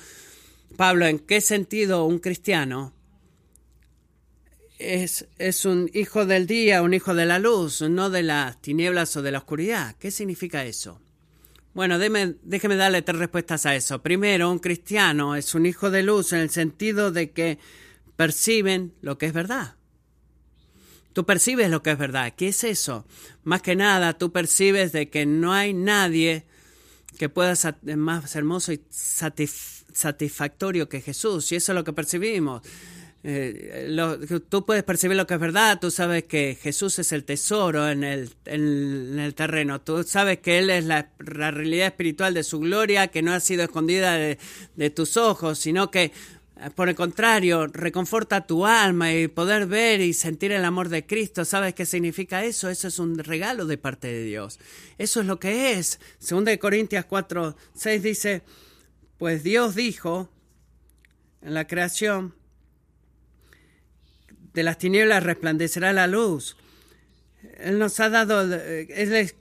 [0.76, 2.94] Pablo, ¿en qué sentido un cristiano
[4.78, 9.16] es, es un hijo del día, un hijo de la luz, no de las tinieblas
[9.16, 9.96] o de la oscuridad?
[9.98, 11.00] ¿Qué significa eso?
[11.72, 14.02] Bueno, déjeme darle tres respuestas a eso.
[14.02, 17.58] Primero, un cristiano es un hijo de luz en el sentido de que
[18.16, 19.76] perciben lo que es verdad.
[21.12, 22.32] Tú percibes lo que es verdad.
[22.36, 23.04] ¿Qué es eso?
[23.42, 26.44] Más que nada, tú percibes de que no hay nadie
[27.18, 31.50] que pueda ser más hermoso y satisfactorio que Jesús.
[31.52, 32.62] Y eso es lo que percibimos.
[33.22, 33.94] Eh,
[34.48, 38.02] tú puedes percibir lo que es verdad, tú sabes que Jesús es el tesoro en
[38.02, 43.08] el, en, el terreno, tú sabes que Él es la, realidad espiritual de su gloria,
[43.08, 46.12] que no ha sido escondida de tus ojos, sino que
[46.74, 51.44] por el contrario, reconforta tu alma y poder ver y sentir el amor de Cristo.
[51.44, 52.68] ¿Sabes qué significa eso?
[52.68, 54.58] Eso es un regalo de parte de Dios.
[54.98, 56.00] Eso es lo que es.
[56.18, 58.42] Segunda de Corintias 4, 6 dice,
[59.16, 60.30] pues Dios dijo
[61.42, 62.34] en la creación,
[64.52, 66.56] de las tinieblas resplandecerá la luz.
[67.58, 69.32] Él nos ha dado, Él es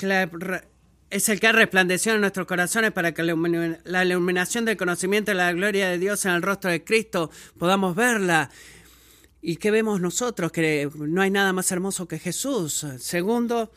[1.09, 5.35] es el que ha resplandecido en nuestros corazones para que la iluminación del conocimiento de
[5.35, 8.51] la gloria de Dios en el rostro de Cristo podamos verla.
[9.41, 10.51] ¿Y qué vemos nosotros?
[10.51, 12.85] Que no hay nada más hermoso que Jesús.
[12.99, 13.71] Segundo,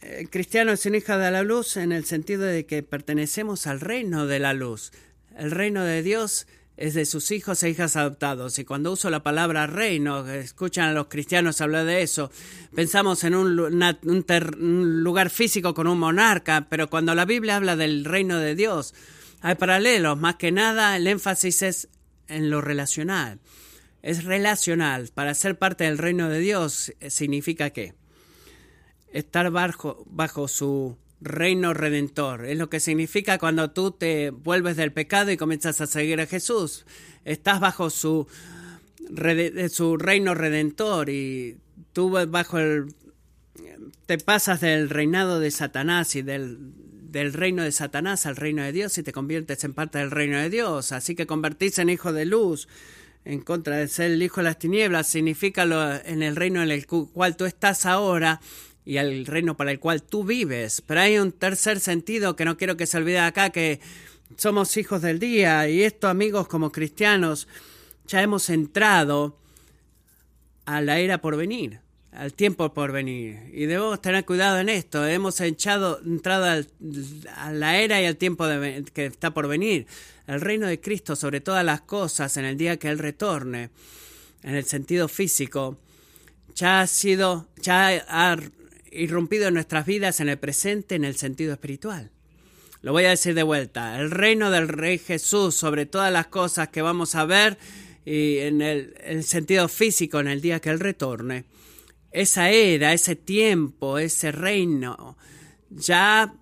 [0.00, 3.80] el cristiano es un hijo de la luz en el sentido de que pertenecemos al
[3.80, 4.92] reino de la luz.
[5.36, 8.58] El reino de Dios es de sus hijos e hijas adoptados.
[8.58, 12.30] Y cuando uso la palabra reino, escuchan a los cristianos hablar de eso,
[12.74, 18.38] pensamos en un, lugar físico con un monarca, pero cuando la Biblia habla del reino
[18.38, 18.94] de Dios,
[19.40, 20.18] hay paralelos.
[20.18, 21.88] Más que nada, el énfasis es
[22.28, 23.40] en lo relacional.
[24.02, 25.10] Es relacional.
[25.14, 27.94] Para ser parte del reino de Dios eh, significa que
[29.12, 32.44] estar bajo, bajo su reino redentor.
[32.46, 36.26] Es lo que significa cuando tú te vuelves del pecado y comienzas a seguir a
[36.26, 36.86] Jesús.
[37.24, 38.26] Estás bajo su
[38.98, 41.58] de su reino redentor y
[41.92, 42.94] tú bajo el
[44.06, 46.58] te pasas del reinado de Satanás y del,
[47.10, 50.38] del reino de Satanás al reino de Dios y te conviertes en parte del reino
[50.38, 50.92] de Dios.
[50.92, 52.68] Así que convertirse en hijo de luz
[53.24, 56.70] en contra de ser el hijo de las tinieblas significa lo, en el reino en
[56.70, 58.40] el cual tú estás ahora
[58.84, 60.82] y el reino para el cual tú vives.
[60.86, 63.80] Pero hay un tercer sentido que no quiero que se olvide acá, que
[64.36, 67.46] somos hijos del día y esto amigos como cristianos
[68.06, 69.38] ya hemos entrado
[70.66, 71.80] a la era por venir
[72.14, 73.50] al tiempo por venir.
[73.52, 75.06] Y debemos tener cuidado en esto.
[75.06, 76.64] Hemos echado, entrado
[77.36, 78.46] a la era y al tiempo
[78.92, 79.86] que está por venir.
[80.26, 83.70] El reino de Cristo sobre todas las cosas en el día que Él retorne,
[84.42, 85.76] en el sentido físico,
[86.54, 88.36] ya ha sido, ya ha
[88.94, 92.10] irrumpido en nuestras vidas en el presente en el sentido espiritual.
[92.82, 93.98] Lo voy a decir de vuelta.
[93.98, 97.58] El reino del Rey Jesús sobre todas las cosas que vamos a ver
[98.04, 101.44] y en el sentido físico en el día que Él retorne
[102.14, 105.18] esa era, ese tiempo, ese reino,
[105.68, 106.32] ya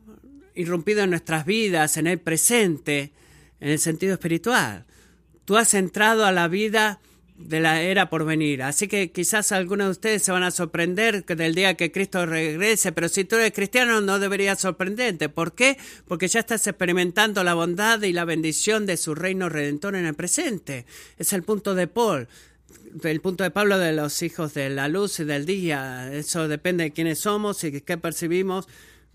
[0.54, 3.12] irrumpido en nuestras vidas, en el presente,
[3.58, 4.84] en el sentido espiritual.
[5.46, 7.00] Tú has entrado a la vida
[7.46, 8.62] de la era por venir.
[8.62, 12.92] Así que quizás algunos de ustedes se van a sorprender del día que Cristo regrese,
[12.92, 15.28] pero si tú eres cristiano no debería sorprenderte.
[15.28, 15.78] ¿Por qué?
[16.06, 20.14] Porque ya estás experimentando la bondad y la bendición de su reino redentor en el
[20.14, 20.86] presente.
[21.18, 22.28] Es el punto de Paul
[23.04, 26.12] el punto de Pablo de los hijos de la luz y del día.
[26.12, 28.68] Eso depende de quiénes somos y qué percibimos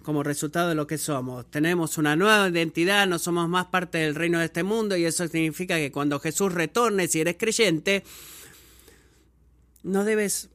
[0.04, 1.50] como resultado de lo que somos.
[1.52, 5.28] Tenemos una nueva identidad, no somos más parte del reino de este mundo y eso
[5.28, 8.04] significa que cuando Jesús retorne, si eres creyente,
[9.84, 10.50] no debes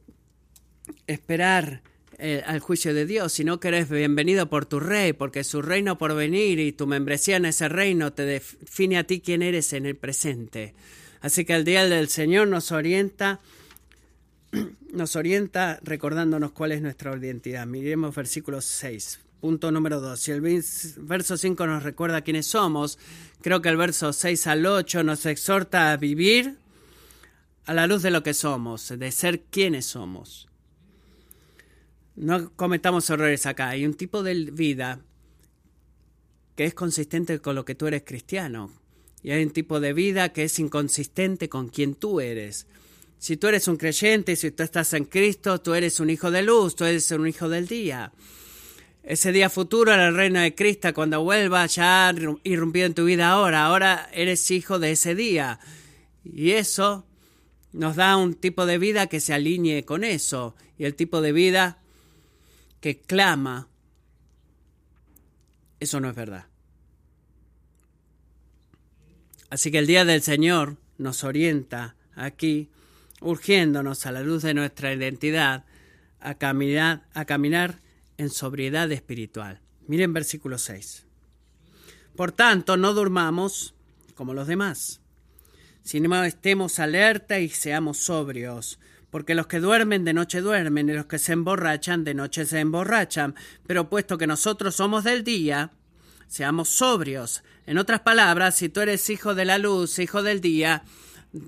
[1.07, 1.81] esperar
[2.19, 5.97] eh, al juicio de Dios, sino que eres bienvenido por tu rey, porque su reino
[5.97, 9.85] por venir y tu membresía en ese reino te define a ti quién eres en
[9.85, 10.73] el presente.
[11.21, 13.39] Así que el día del Señor nos orienta,
[14.93, 17.65] nos orienta recordándonos cuál es nuestra identidad.
[17.65, 19.22] Miremos versículo 6.
[19.43, 20.17] Punto número 2.
[20.17, 22.97] Si el verso 5 nos recuerda quiénes somos,
[23.41, 26.59] creo que el verso 6 al 8 nos exhorta a vivir
[27.65, 30.47] a la luz de lo que somos, de ser quienes somos.
[32.15, 33.67] No cometamos errores acá.
[33.67, 35.01] Hay un tipo de vida
[36.55, 38.71] que es consistente con lo que tú eres cristiano,
[39.23, 42.65] y hay un tipo de vida que es inconsistente con quien tú eres.
[43.19, 46.43] Si tú eres un creyente, si tú estás en Cristo, tú eres un hijo de
[46.43, 48.13] luz, tú eres un hijo del día.
[49.03, 53.29] Ese día futuro el reino de Cristo, cuando vuelva, ya ha irrumpido en tu vida
[53.31, 53.65] ahora.
[53.65, 55.59] Ahora eres hijo de ese día.
[56.23, 57.05] Y eso
[57.73, 60.55] nos da un tipo de vida que se alinee con eso.
[60.77, 61.79] Y el tipo de vida
[62.79, 63.67] que clama,
[65.81, 66.45] eso no es verdad.
[69.49, 72.69] Así que el día del Señor nos orienta aquí,
[73.19, 75.65] urgiéndonos a la luz de nuestra identidad
[76.21, 77.82] a caminar, a caminar
[78.23, 79.61] en sobriedad espiritual.
[79.87, 81.05] Miren versículo 6.
[82.15, 83.75] Por tanto, no durmamos
[84.15, 85.01] como los demás,
[85.83, 91.05] sino estemos alerta y seamos sobrios, porque los que duermen de noche duermen y los
[91.05, 93.35] que se emborrachan de noche se emborrachan,
[93.67, 95.71] pero puesto que nosotros somos del día,
[96.27, 97.43] seamos sobrios.
[97.65, 100.83] En otras palabras, si tú eres hijo de la luz, hijo del día,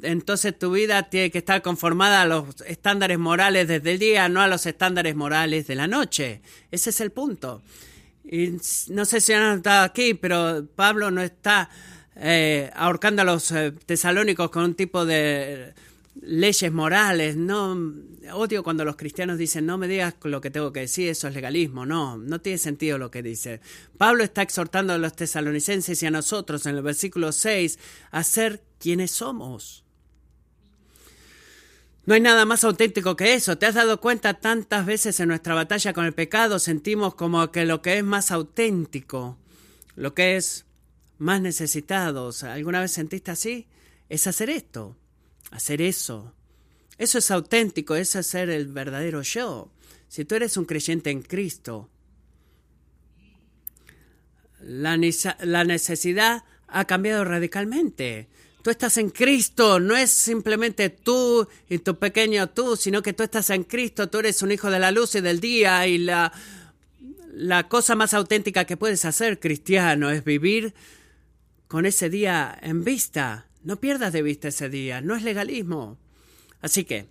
[0.01, 4.41] entonces tu vida tiene que estar conformada a los estándares morales desde el día, no
[4.41, 6.41] a los estándares morales de la noche.
[6.71, 7.61] Ese es el punto.
[8.23, 8.57] Y
[8.89, 11.69] no sé si han estado aquí, pero Pablo no está
[12.15, 15.73] eh, ahorcando a los eh, tesalónicos con un tipo de
[16.21, 17.35] leyes morales.
[17.35, 17.77] No
[18.33, 21.35] odio cuando los cristianos dicen no me digas lo que tengo que decir, eso es
[21.35, 21.85] legalismo.
[21.85, 23.61] No, no tiene sentido lo que dice.
[23.99, 27.77] Pablo está exhortando a los tesalonicenses y a nosotros en el versículo 6
[28.09, 29.83] a ser quienes somos.
[32.05, 33.57] No hay nada más auténtico que eso.
[33.57, 37.65] ¿Te has dado cuenta tantas veces en nuestra batalla con el pecado sentimos como que
[37.65, 39.37] lo que es más auténtico,
[39.95, 40.65] lo que es
[41.17, 43.67] más necesitados, ¿alguna vez sentiste así?
[44.09, 44.95] Es hacer esto
[45.51, 46.33] hacer eso.
[46.97, 49.71] Eso es auténtico, es ser el verdadero yo.
[50.07, 51.89] Si tú eres un creyente en Cristo,
[54.59, 58.29] la, necesidad ha cambiado radicalmente.
[58.65, 63.21] Tú estás en Cristo, no es simplemente tú y tu pequeño tú, sino que tú
[63.21, 66.33] estás en Cristo, tú eres un hijo de la luz y del día y la,
[67.31, 70.73] la cosa más auténtica que puedes hacer, cristiano, es vivir
[71.67, 75.99] con ese día en vista, no pierdas de vista ese día, no es legalismo.
[76.59, 77.05] Así que,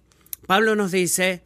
[0.48, 1.44] Pablo nos dice,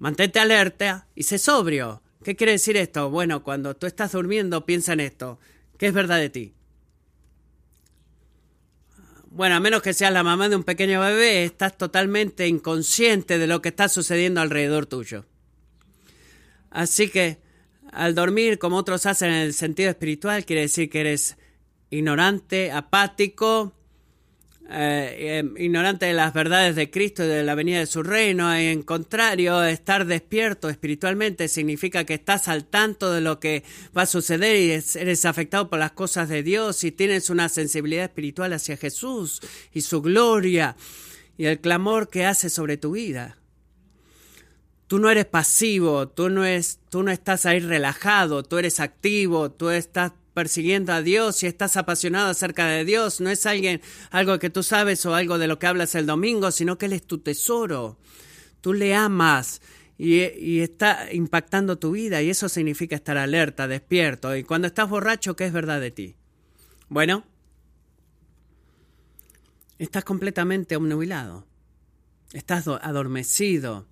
[0.00, 2.02] mantente alerta y sé sobrio.
[2.24, 3.10] ¿Qué quiere decir esto?
[3.10, 5.38] Bueno, cuando tú estás durmiendo, piensa en esto.
[5.78, 6.55] ¿Qué es verdad de ti?
[9.36, 13.46] Bueno, a menos que seas la mamá de un pequeño bebé, estás totalmente inconsciente de
[13.46, 15.26] lo que está sucediendo alrededor tuyo.
[16.70, 17.38] Así que
[17.92, 21.36] al dormir, como otros hacen en el sentido espiritual, quiere decir que eres
[21.90, 23.74] ignorante, apático,
[24.68, 28.52] eh, em, ignorante de las verdades de Cristo y de la venida de su reino.
[28.52, 33.62] En contrario, estar despierto espiritualmente significa que estás al tanto de lo que
[33.96, 38.04] va a suceder y eres afectado por las cosas de Dios y tienes una sensibilidad
[38.04, 39.40] espiritual hacia Jesús
[39.72, 40.76] y su gloria
[41.38, 43.38] y el clamor que hace sobre tu vida.
[44.88, 49.50] Tú no eres pasivo, tú no, es, tú no estás ahí relajado, tú eres activo,
[49.50, 54.38] tú estás persiguiendo a Dios y estás apasionado acerca de Dios, no es alguien, algo
[54.38, 57.06] que tú sabes o algo de lo que hablas el domingo, sino que Él es
[57.06, 57.96] tu tesoro.
[58.60, 59.62] Tú le amas
[59.96, 64.36] y, y, está impactando tu vida y eso significa estar alerta, despierto.
[64.36, 66.16] Y cuando estás borracho, ¿qué es verdad de ti?
[66.90, 67.24] Bueno,
[69.78, 71.46] estás completamente obnubilado,
[72.34, 73.86] estás adormecido,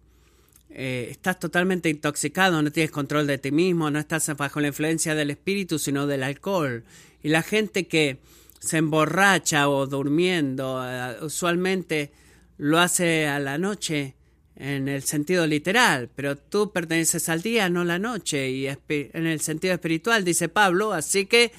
[0.70, 5.14] eh, estás totalmente intoxicado, no tienes control de ti mismo, no estás bajo la influencia
[5.14, 6.84] del espíritu, sino del alcohol.
[7.22, 8.18] Y la gente que
[8.58, 12.12] se emborracha o durmiendo, eh, usualmente
[12.58, 14.14] lo hace a la noche
[14.56, 19.40] en el sentido literal, pero tú perteneces al día, no la noche, y en el
[19.40, 21.52] sentido espiritual, dice Pablo, así que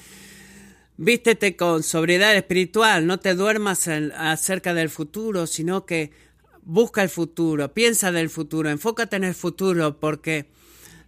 [0.96, 6.10] vístete con sobriedad espiritual, no te duermas acerca del futuro, sino que
[6.66, 10.46] busca el futuro, piensa del futuro, enfócate en el futuro porque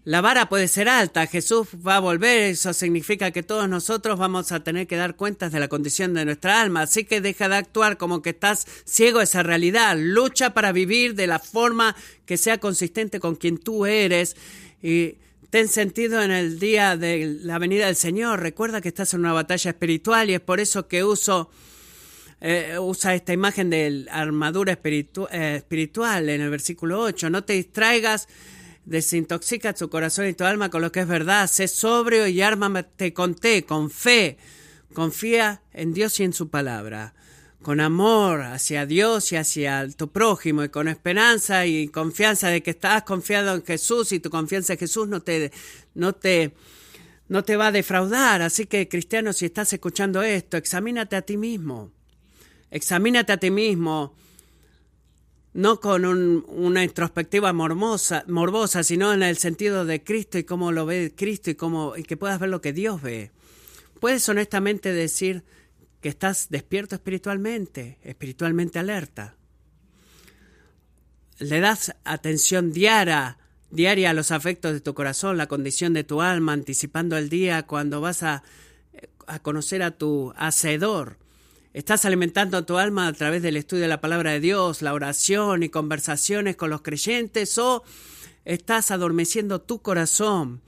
[0.04, 4.52] la vara puede ser alta, Jesús va a volver, eso significa que todos nosotros vamos
[4.52, 7.56] a tener que dar cuentas de la condición de nuestra alma, así que deja de
[7.56, 12.36] actuar como que estás ciego a esa realidad, lucha para vivir de la forma que
[12.36, 14.36] sea consistente con quien tú eres
[14.80, 15.16] y
[15.50, 19.32] ten sentido en el día de la venida del Señor, recuerda que estás en una
[19.32, 21.50] batalla espiritual y es por eso que uso
[22.40, 27.30] eh, usa esta imagen de armadura eh, espiritual en el versículo 8.
[27.30, 28.28] No te distraigas,
[28.84, 31.48] desintoxica tu corazón y tu alma con lo que es verdad.
[31.48, 34.38] Sé sobrio y ármate con té, con fe.
[34.94, 37.14] Confía en Dios y en su palabra.
[37.60, 42.70] Con amor hacia Dios y hacia tu prójimo y con esperanza y confianza de que
[42.70, 45.50] estás confiado en Jesús y tu confianza en Jesús no te,
[45.94, 46.54] no te,
[47.26, 48.42] no te va a defraudar.
[48.42, 51.97] Así que, cristiano, si estás escuchando esto, examínate a ti mismo.
[52.70, 54.14] Examínate a ti mismo,
[55.54, 61.14] no con una introspectiva morbosa, sino en el sentido de Cristo y cómo lo ve
[61.16, 63.32] Cristo y, cómo, y que puedas ver lo que Dios ve.
[64.00, 65.44] Puedes honestamente decir
[66.00, 69.34] que estás despierto espiritualmente, espiritualmente alerta.
[71.38, 73.38] Le das atención diaria,
[73.70, 77.64] diaria a los afectos de tu corazón, la condición de tu alma, anticipando el día
[77.64, 78.42] cuando vas a,
[79.26, 81.16] a conocer a tu hacedor
[81.74, 85.62] Estás alimentando tu alma a través del estudio de la palabra de Dios, la oración
[85.62, 87.84] y conversaciones con los creyentes o
[88.44, 90.62] estás adormeciendo tu corazón.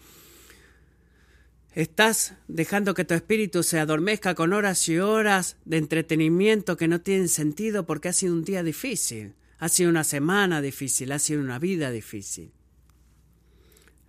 [1.72, 7.00] Estás dejando que tu espíritu se adormezca con horas y horas de entretenimiento que no
[7.00, 11.40] tienen sentido porque ha sido un día difícil, ha sido una semana difícil, ha sido
[11.40, 12.52] una vida difícil.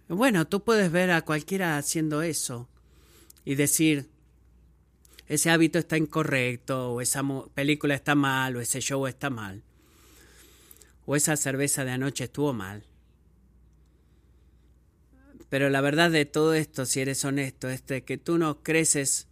[0.10, 2.68] Bueno, tú puedes ver a cualquiera haciendo eso
[3.46, 4.11] y decir,
[5.32, 9.64] ese hábito está incorrecto, o esa película está mal, o ese show está mal,
[11.06, 12.84] o esa cerveza de anoche estuvo mal.
[15.48, 19.28] Pero la verdad de todo esto, si eres honesto, es que tú no creces,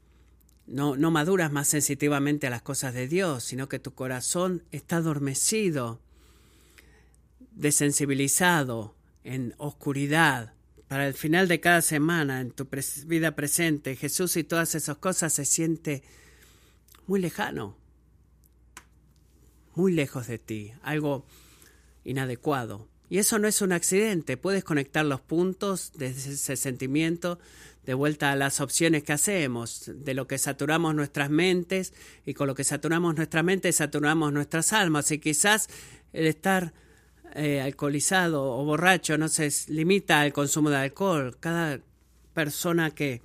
[0.68, 4.98] no, no maduras más sensitivamente a las cosas de Dios, sino que tu corazón está
[4.98, 6.00] adormecido,
[7.52, 10.54] desensibilizado, en oscuridad,
[10.90, 12.68] para el final de cada semana, en tu
[13.06, 16.02] vida presente, Jesús y todas esas cosas se siente
[17.06, 17.78] muy lejano,
[19.76, 21.28] muy lejos de ti, algo
[22.04, 22.90] inadecuado.
[23.08, 27.38] Y eso no es un accidente, puedes conectar los puntos de ese sentimiento
[27.86, 31.94] de vuelta a las opciones que hacemos, de lo que saturamos nuestras mentes
[32.26, 35.70] y con lo que saturamos nuestra mente saturamos nuestras almas y quizás
[36.14, 36.74] el estar
[37.34, 41.38] eh, alcoholizado o borracho no se limita al consumo de alcohol.
[41.40, 41.80] Cada
[42.34, 43.22] persona que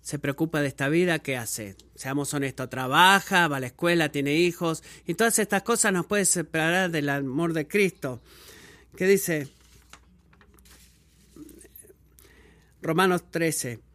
[0.00, 1.76] se preocupa de esta vida, ¿qué hace?
[1.94, 6.26] Seamos honestos, trabaja, va a la escuela, tiene hijos, y todas estas cosas nos pueden
[6.26, 8.20] separar del amor de Cristo.
[8.96, 9.48] ¿Qué dice?
[12.82, 13.91] Romanos 13.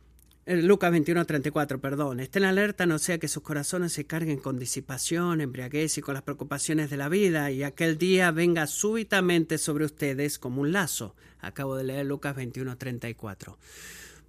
[0.47, 2.21] Lucas 21, 34, perdón.
[2.21, 6.23] Estén alerta, no sea que sus corazones se carguen con disipación, embriaguez y con las
[6.23, 11.15] preocupaciones de la vida, y aquel día venga súbitamente sobre ustedes como un lazo.
[11.41, 13.57] Acabo de leer Lucas 21, 34.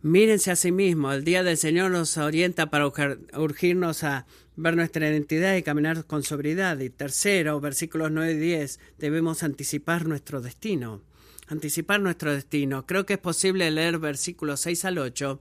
[0.03, 1.15] Mírense a sí mismos.
[1.15, 6.25] El día del Señor nos orienta para urgirnos a ver nuestra identidad y caminar con
[6.25, 6.81] sobriedad.
[6.81, 11.01] Y tercero, versículos 9 y 10, debemos anticipar nuestro destino.
[11.47, 12.87] Anticipar nuestro destino.
[12.87, 15.41] Creo que es posible leer versículos 6 al 8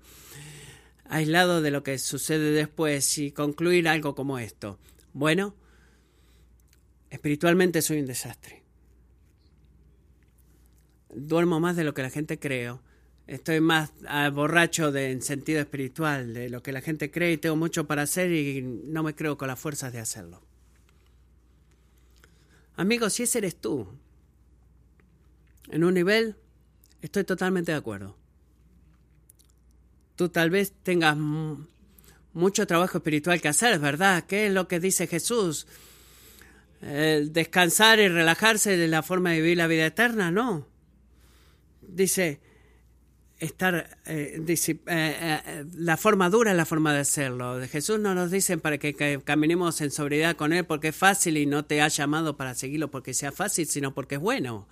[1.10, 4.80] aislado de lo que sucede después y concluir algo como esto.
[5.14, 5.56] Bueno,
[7.10, 8.64] espiritualmente soy un desastre.
[11.14, 12.72] Duermo más de lo que la gente cree
[13.28, 17.38] estoy más ah, borracho de, en sentido espiritual de lo que la gente cree y
[17.38, 20.42] tengo mucho para hacer y no me creo con las fuerzas de hacerlo.
[22.78, 23.88] Amigos, si ese eres tú,
[25.70, 26.36] en un nivel,
[27.02, 28.16] estoy totalmente de acuerdo.
[30.18, 31.16] Tú tal vez tengas
[32.34, 34.26] mucho trabajo espiritual que hacer, ¿verdad?
[34.28, 35.66] ¿Qué es lo que dice Jesús?
[36.80, 40.68] descansar y relajarse de la forma de vivir la vida eterna, no.
[41.82, 42.40] Dice,
[43.40, 47.60] estar eh, eh, eh, la forma dura es la forma de hacerlo.
[47.68, 51.46] Jesús no nos dicen para que, caminemos en sobriedad con él porque es fácil y
[51.46, 54.68] no te ha llamado para seguirlo porque sea fácil, sino porque es bueno.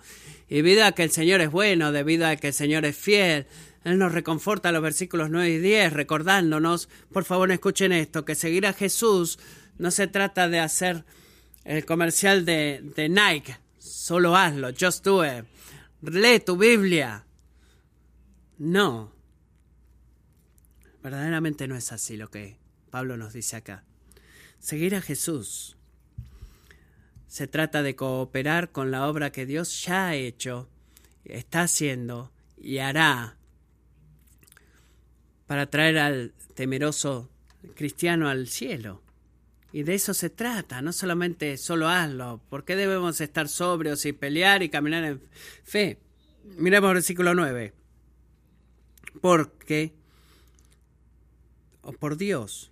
[0.48, 3.46] Y debido a que el Señor es bueno, debido a que el Señor es fiel,
[3.86, 8.66] él nos reconforta los versículos 9 y 10, recordándonos, por favor escuchen esto, que seguir
[8.66, 9.38] a Jesús
[9.78, 11.04] no se trata de hacer
[11.62, 15.44] el comercial de, Nike, solo hazlo, just do it.
[16.02, 17.26] Lee tu Biblia,
[18.58, 19.12] no.
[21.00, 22.58] Verdaderamente no es así lo que
[22.90, 23.84] Pablo nos dice acá.
[24.58, 25.76] Seguir a Jesús.
[27.28, 30.68] Se trata de cooperar con la obra que Dios ya ha hecho,
[31.24, 33.36] está haciendo y hará
[35.46, 37.30] para traer al temeroso
[37.74, 39.02] cristiano al cielo.
[39.72, 42.40] Y de eso se trata, no solamente solo hazlo.
[42.48, 45.20] ¿Por qué debemos estar sobrios y pelear y caminar en
[45.64, 45.98] fe?
[46.44, 47.74] Miremos el versículo 9
[49.20, 49.92] porque,
[51.82, 52.70] o por Dios,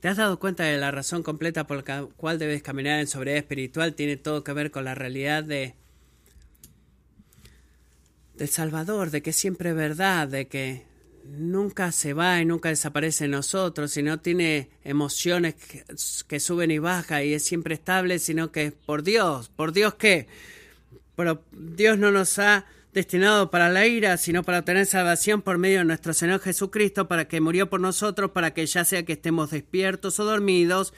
[0.00, 3.38] ¿Te has dado cuenta de la razón completa por la cual debes caminar en sobriedad
[3.40, 3.96] espiritual?
[3.96, 5.74] Tiene todo que ver con la realidad de
[8.38, 10.86] del Salvador, de que siempre es verdad, de que
[11.24, 15.84] nunca se va y nunca desaparece en nosotros, y no tiene emociones que,
[16.26, 19.50] que suben y bajan y es siempre estable, sino que es por Dios.
[19.50, 20.28] ¿Por Dios qué?
[21.16, 22.64] Pero Dios no nos ha
[22.94, 27.26] destinado para la ira, sino para obtener salvación por medio de nuestro Señor Jesucristo, para
[27.26, 30.94] que murió por nosotros, para que ya sea que estemos despiertos o dormidos.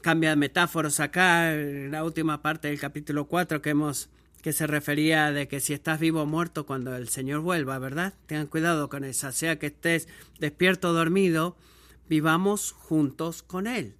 [0.00, 4.08] Cambia de metáforos acá, la última parte del capítulo 4 que hemos
[4.42, 8.12] que se refería de que si estás vivo o muerto cuando el Señor vuelva, ¿verdad?
[8.26, 10.08] Tengan cuidado con eso, sea que estés
[10.40, 11.56] despierto o dormido,
[12.08, 13.94] vivamos juntos con Él.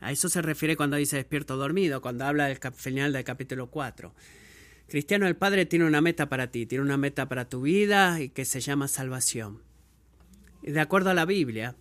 [0.00, 3.68] A eso se refiere cuando dice despierto o dormido, cuando habla del final del capítulo
[3.68, 4.14] 4.
[4.88, 8.30] Cristiano, el Padre tiene una meta para ti, tiene una meta para tu vida y
[8.30, 9.60] que se llama salvación.
[10.62, 11.76] Y de acuerdo a la Biblia,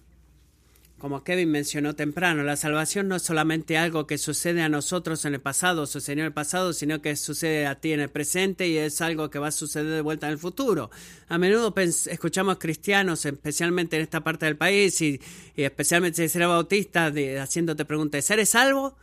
[1.01, 5.33] como Kevin mencionó temprano, la salvación no es solamente algo que sucede a nosotros en
[5.33, 8.77] el pasado, sucedió en el pasado, sino que sucede a ti en el presente y
[8.77, 10.91] es algo que va a suceder de vuelta en el futuro.
[11.27, 15.19] A menudo escuchamos cristianos, especialmente en esta parte del país y,
[15.55, 18.95] especialmente si eres bautista, haciéndote preguntas, ¿eres salvo?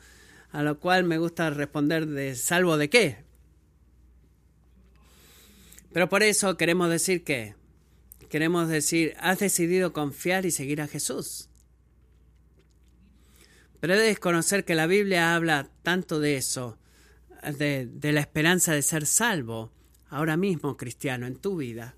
[0.53, 3.17] A lo cual me gusta responder de salvo de qué.
[5.93, 7.57] Pero por eso queremos decir que,
[8.31, 11.49] queremos decir, has decidido confiar y seguir a Jesús.
[13.81, 16.79] Pero debes conocer que la Biblia habla tanto de eso,
[17.59, 19.73] de, la esperanza de ser salvo,
[20.11, 21.95] ahora mismo cristiano, en tu vida.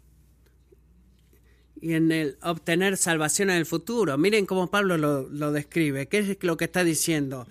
[1.81, 4.19] Y en el obtener salvación en el futuro.
[4.19, 6.09] Miren cómo Pablo lo, lo describe.
[6.09, 7.47] ¿Qué es lo que está diciendo?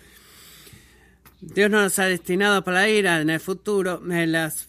[1.42, 4.02] Dios no nos ha destinado para la ira en el futuro,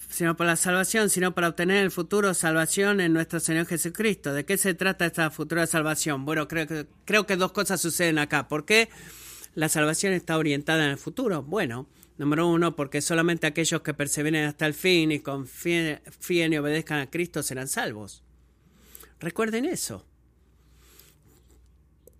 [0.09, 4.33] sino para la salvación, sino para obtener el futuro salvación en nuestro Señor Jesucristo.
[4.33, 6.25] ¿De qué se trata esta futura salvación?
[6.25, 8.47] Bueno, creo que, creo que dos cosas suceden acá.
[8.47, 8.89] ¿Por qué
[9.55, 11.43] la salvación está orientada en el futuro?
[11.43, 11.87] Bueno,
[12.19, 16.01] número uno, porque solamente aquellos que perseveren hasta el fin y confíen
[16.53, 18.23] y obedezcan a Cristo serán salvos.
[19.19, 20.07] Recuerden eso.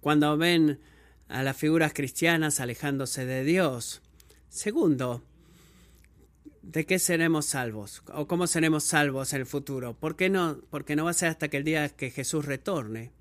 [0.01, 0.81] Cuando ven
[1.29, 4.03] a las figuras cristianas alejándose de Dios,
[4.51, 5.23] Segundo,
[6.63, 8.03] ¿de qué seremos salvos?
[8.13, 9.95] ¿O cómo seremos salvos en el futuro?
[9.95, 10.61] ¿Por qué no?
[10.71, 13.13] Porque no va a ser hasta que el día que Jesús retorne,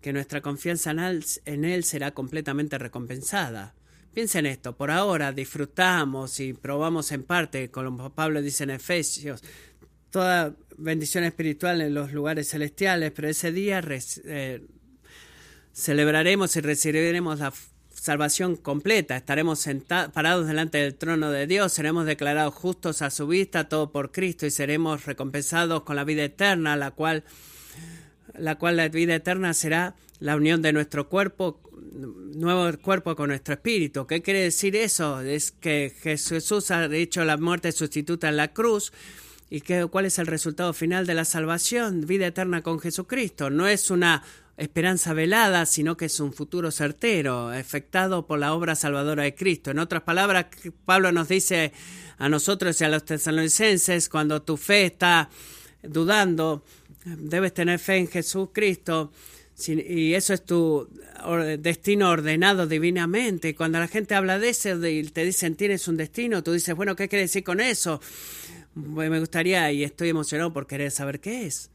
[0.00, 3.74] que nuestra confianza en Él será completamente recompensada.
[4.14, 9.42] Piensen esto, por ahora disfrutamos y probamos en parte, como Pablo dice en Efesios,
[10.10, 13.82] toda bendición espiritual en los lugares celestiales, pero ese día
[14.24, 14.66] eh,
[15.72, 17.52] celebraremos y recibiremos la
[17.92, 19.16] salvación completa.
[19.16, 19.68] Estaremos
[20.12, 24.46] parados delante del trono de Dios, seremos declarados justos a su vista, todo por Cristo,
[24.46, 27.24] y seremos recompensados con la vida eterna, la cual,
[28.38, 31.60] la cual la vida eterna será la unión de nuestro cuerpo,
[32.34, 34.06] nuevo cuerpo con nuestro espíritu.
[34.06, 35.20] ¿Qué quiere decir eso?
[35.20, 38.92] Es que Jesús ha hecho la muerte sustituta en la cruz.
[39.50, 42.06] ¿Y qué, cuál es el resultado final de la salvación?
[42.06, 43.48] Vida eterna con Jesucristo.
[43.48, 44.22] No es una
[44.58, 49.70] esperanza velada, sino que es un futuro certero, afectado por la obra salvadora de Cristo.
[49.70, 50.46] En otras palabras,
[50.84, 51.72] Pablo nos dice
[52.18, 55.30] a nosotros y a los tesalonicenses, cuando tu fe está
[55.82, 56.64] dudando,
[57.16, 59.12] debes tener fe en Jesucristo
[59.66, 60.88] y eso es tu
[61.58, 63.56] destino ordenado divinamente.
[63.56, 66.94] Cuando la gente habla de eso y te dicen tienes un destino, tú dices, bueno,
[66.94, 68.00] ¿qué quiere decir con eso?
[68.74, 71.70] Me gustaría y estoy emocionado por querer saber qué es.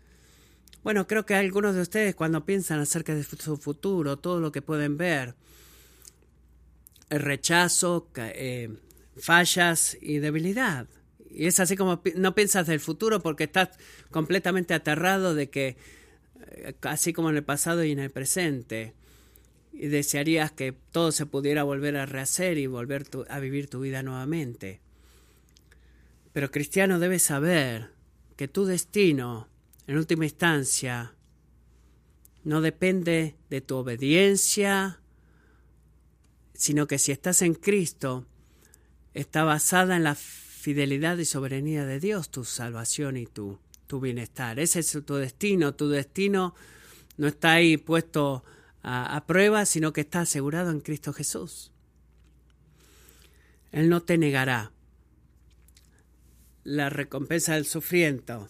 [0.83, 4.61] Bueno, creo que algunos de ustedes cuando piensan acerca de su futuro, todo lo que
[4.61, 5.35] pueden ver,
[7.09, 8.69] el rechazo, eh,
[9.17, 10.87] fallas y debilidad.
[11.33, 13.69] Y es así como no piensas del futuro porque estás
[14.11, 15.77] completamente aterrado de que
[16.81, 18.93] así como en el pasado y en el presente.
[19.71, 24.03] Y desearías que todo se pudiera volver a rehacer y volver a vivir tu vida
[24.03, 24.81] nuevamente.
[26.31, 27.89] Pero cristiano debes saber
[28.35, 29.47] que tu destino,
[29.87, 31.15] en última instancia,
[32.43, 34.99] no depende de tu obediencia,
[36.53, 38.27] sino que si estás en Cristo,
[39.13, 40.15] está basada en la
[40.63, 43.59] fidelidad y soberanía de Dios, tu salvación y tu
[43.93, 44.59] tu bienestar.
[44.59, 45.75] Ese es tu destino.
[45.75, 46.55] Tu destino
[47.17, 48.43] no está ahí puesto
[48.81, 51.71] a, prueba, sino que está asegurado en Cristo Jesús.
[53.71, 54.71] Él no te negará
[56.63, 58.47] la recompensa del sufriento.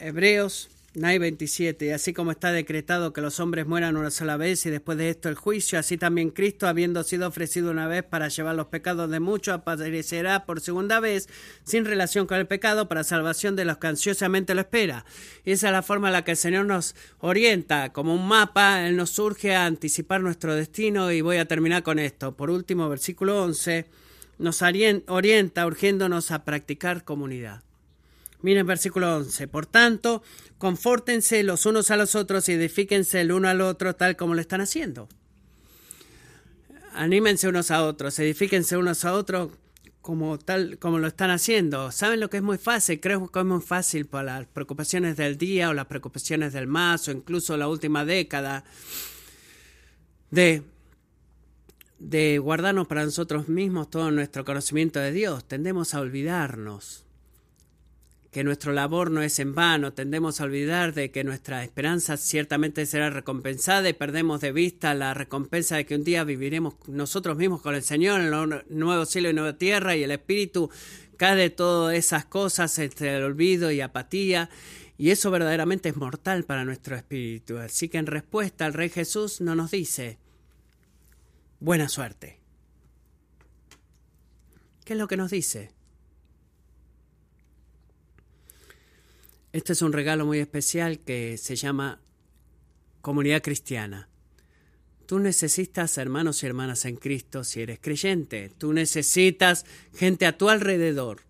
[0.00, 1.86] Hebreos 27.
[1.86, 5.10] Y así como está decretado que los hombres mueran una sola vez y después de
[5.10, 9.10] esto el juicio, así también Cristo, habiendo sido ofrecido una vez para llevar los pecados
[9.10, 11.28] de muchos, aparecerá por segunda vez
[11.64, 15.04] sin relación con el pecado para salvación de los que ansiosamente lo espera.
[15.44, 18.86] Y esa es la forma en la que el Señor nos orienta, como un mapa,
[18.86, 22.36] Él nos surge a anticipar nuestro destino y voy a terminar con esto.
[22.36, 23.86] Por último, versículo 11,
[24.38, 27.67] nos orienta urgiéndonos a practicar comunidad.
[28.40, 29.48] Miren versículo 11.
[29.48, 30.22] Por tanto,
[30.58, 34.40] confórtense los unos a los otros y edifíquense el uno al otro tal como lo
[34.40, 35.08] están haciendo.
[36.94, 39.50] Anímense unos a otros, edifíquense unos a otros
[40.00, 41.90] como tal como lo están haciendo.
[41.92, 43.00] ¿Saben lo que es muy fácil?
[43.00, 47.08] Creo que es muy fácil para las preocupaciones del día o las preocupaciones del más
[47.08, 48.64] o incluso la última década
[50.30, 50.62] de
[51.98, 55.46] de guardarnos para nosotros mismos todo nuestro conocimiento de Dios.
[55.46, 57.04] Tendemos a olvidarnos
[58.30, 62.84] que nuestra labor no es en vano, tendemos a olvidar de que nuestra esperanza ciertamente
[62.84, 67.62] será recompensada y perdemos de vista la recompensa de que un día viviremos nosotros mismos
[67.62, 70.70] con el Señor en el nuevo cielo y nueva tierra y el Espíritu
[71.16, 74.50] cae de todas esas cosas entre el olvido y apatía
[74.98, 77.58] y eso verdaderamente es mortal para nuestro espíritu.
[77.58, 80.18] Así que en respuesta el Rey Jesús no nos dice
[81.60, 82.40] buena suerte.
[84.84, 85.70] ¿Qué es lo que nos dice?
[89.58, 92.00] Este es un regalo muy especial que se llama
[93.00, 94.08] comunidad cristiana.
[95.04, 98.52] Tú necesitas hermanos y hermanas en Cristo si eres creyente.
[98.56, 101.22] Tú necesitas gente a tu alrededor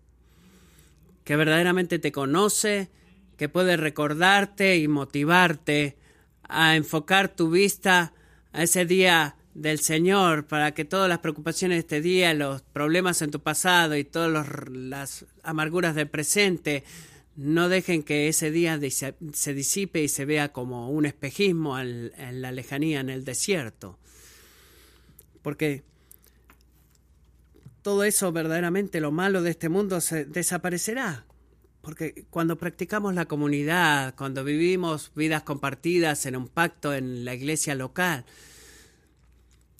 [1.23, 2.89] que verdaderamente te conoce,
[3.35, 5.97] que puede recordarte y motivarte
[6.43, 8.13] a enfocar tu vista
[8.51, 13.23] a ese día del Señor para que todas las preocupaciones de este día, los problemas
[13.23, 16.83] en tu pasado y todas las amarguras del presente
[17.39, 22.51] no dejen que ese día se disipe y se vea como un espejismo en la
[22.51, 23.97] lejanía, en el desierto.
[25.41, 25.83] Porque
[27.81, 31.25] todo eso verdaderamente, lo malo de este mundo, se desaparecerá.
[31.79, 37.73] Porque cuando practicamos la comunidad, cuando vivimos vidas compartidas en un pacto en la iglesia
[37.73, 38.25] local,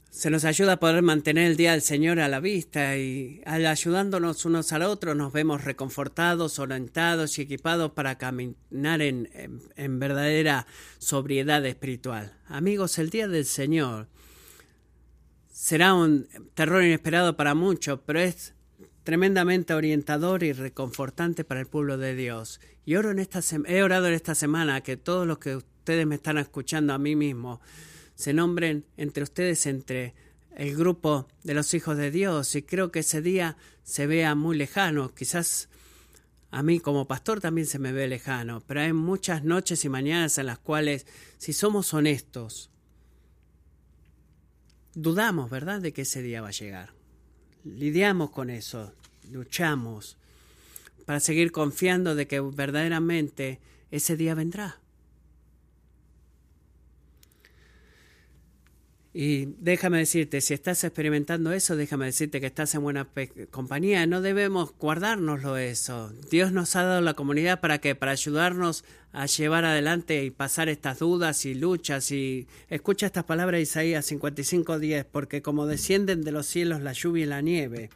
[0.10, 3.66] se nos ayuda a poder mantener el día del Señor a la vista y al
[3.66, 9.30] ayudándonos unos al otro nos vemos reconfortados, orientados y equipados para caminar en,
[9.76, 10.66] en, verdadera
[10.98, 12.34] sobriedad espiritual.
[12.48, 14.08] Amigos, el día del Señor
[15.52, 18.56] será un terror inesperado para muchos, pero es
[19.04, 22.60] tremendamente orientador y reconfortante para el pueblo de Dios.
[22.84, 26.16] Y oro en esta he orado en esta semana que todos los que ustedes me
[26.16, 27.62] están escuchando a mí mismo
[28.20, 30.14] se nombren entre ustedes entre
[30.58, 34.58] el grupo de los hijos de Dios y creo que ese día se vea muy
[34.58, 35.70] lejano, quizás
[36.52, 40.38] a mí como pastor también se me ve lejano, pero hay muchas noches y mañanas
[40.38, 41.08] en las cuales
[41.38, 42.70] si somos honestos,
[44.94, 46.94] dudamos, ¿verdad?, de que ese día va a llegar.
[47.64, 48.94] Lidiamos con eso,
[49.32, 50.18] luchamos
[51.06, 53.62] para seguir confiando de que verdaderamente
[53.92, 54.79] ese día vendrá.
[59.12, 63.08] Y déjame decirte, si estás experimentando eso, déjame decirte que estás en buena
[63.50, 64.06] compañía.
[64.06, 66.14] No debemos guardárnoslo eso.
[66.30, 70.70] Dios nos ha dado la comunidad para que, para ayudarnos a llevar adelante y pasar
[70.70, 72.12] estas dudas y luchas.
[72.12, 77.24] Y escucha estas palabras de Isaías 55:10, porque como descienden de los cielos la lluvia
[77.24, 77.90] y la nieve,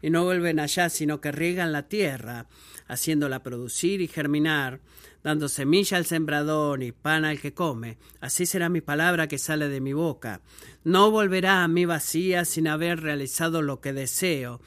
[0.00, 2.46] y no vuelven allá, sino que riegan la tierra,
[2.88, 4.80] haciéndola producir y germinar,
[5.24, 7.96] dando semilla al sembrador y pan al que come.
[8.20, 10.42] Así será mi palabra que sale de mi boca.
[10.84, 14.60] No volverá a mí vacía sin haber realizado lo que deseo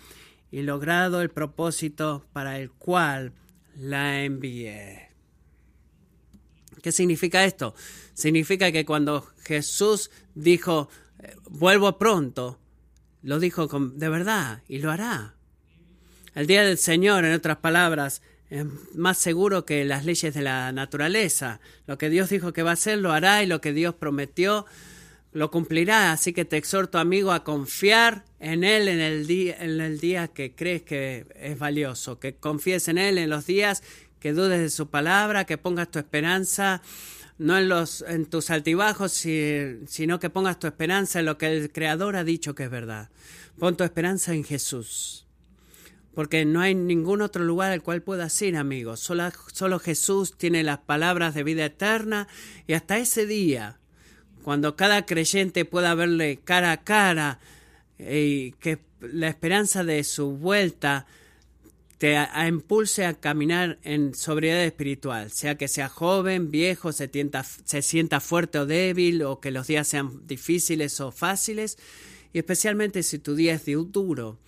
[0.51, 3.34] y logrado el propósito para el cual
[3.76, 5.12] la envié.
[6.82, 7.76] ¿Qué significa esto?
[8.16, 10.89] Significa que cuando Jesús dijo,
[11.20, 12.60] eh, vuelvo pronto,
[13.22, 15.36] lo dijo de verdad y lo hará.
[16.34, 20.71] El día del Señor, en otras palabras, es más seguro que las leyes de la
[20.71, 21.59] naturaleza.
[21.85, 24.65] Lo que Dios dijo que va a hacer, lo hará y lo que Dios prometió,
[25.33, 26.11] lo cumplirá.
[26.11, 30.29] Así que te exhorto, amigo, a confiar en Él en el día, en el día
[30.29, 33.83] que crees que es valioso, que confíes en Él en los días
[34.19, 36.81] que dudes de su palabra, que pongas tu esperanza
[37.37, 41.71] no en los en tus altibajos, sino que pongas tu esperanza en lo que el
[41.71, 43.09] Creador ha dicho que es verdad.
[43.59, 45.26] Pon tu esperanza en Jesús
[46.18, 48.99] porque no hay ningún otro lugar al cual puedas ir, amigos.
[49.01, 52.28] Solo, Jesús tiene las palabras de vida eterna
[52.65, 53.78] y hasta ese día,
[54.41, 57.39] cuando cada creyente pueda verle cara a cara
[57.99, 61.05] y que la esperanza de su vuelta
[61.99, 67.11] te impulse a caminar en sobriedad espiritual, sea que sea joven, viejo, se,
[67.63, 71.78] se sienta fuerte o débil, o que los días sean difíciles o fáciles,
[72.34, 74.39] y especialmente si tu día es duro,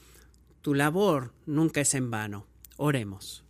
[0.61, 2.45] tu labor nunca es en vano.
[2.77, 3.43] Oremos.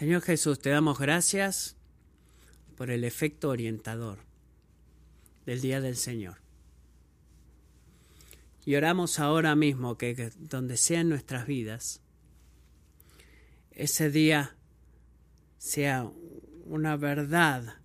[0.00, 1.76] Señor Jesús, te damos gracias
[2.76, 4.18] por el efecto orientador
[5.44, 6.39] del día del Señor.
[8.70, 12.02] Y oramos ahora mismo que, donde sea en nuestras vidas,
[13.72, 14.56] ese día
[15.58, 16.08] sea
[16.66, 17.80] una verdad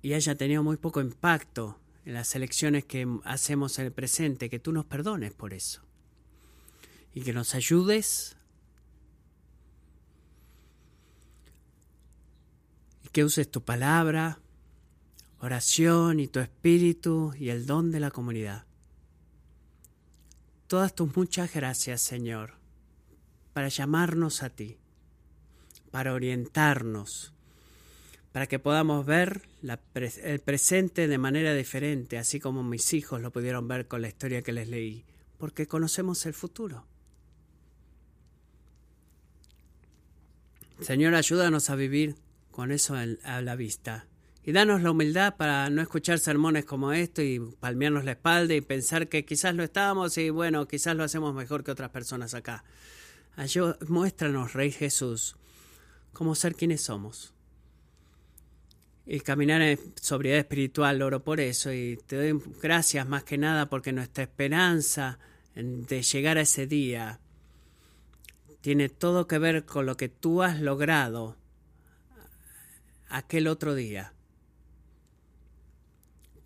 [0.00, 4.60] y haya tenido muy poco impacto en las elecciones que hacemos en el presente, que
[4.60, 5.82] tú nos perdones por eso.
[7.12, 8.36] Y que nos ayudes
[13.02, 14.38] y que uses tu palabra,
[15.40, 18.67] oración y tu espíritu y el don de la comunidad
[20.68, 22.52] todas tus muchas gracias, Señor,
[23.54, 24.76] para llamarnos a ti,
[25.90, 27.32] para orientarnos,
[28.32, 29.48] para que podamos ver
[30.22, 34.42] el presente de manera diferente, así como mis hijos lo pudieron ver con la historia
[34.42, 35.04] que les leí,
[35.38, 36.86] porque conocemos el futuro.
[40.80, 42.14] Señor, ayúdanos a vivir
[42.52, 44.07] con eso a la vista
[44.48, 48.62] y danos la humildad para no escuchar sermones como esto y palmearnos la espalda y
[48.62, 52.64] pensar que quizás lo estamos y bueno, quizás lo hacemos mejor que otras personas acá.
[53.88, 55.36] muéstranos, Rey Jesús,
[56.14, 57.34] cómo ser quienes somos.
[59.04, 61.70] Y caminar en sobriedad espiritual, oro por eso.
[61.70, 65.18] Y te doy gracias más que nada porque nuestra esperanza
[65.54, 67.20] de llegar a ese día
[68.62, 71.36] tiene todo que ver con lo que tú has logrado
[73.10, 74.14] aquel otro día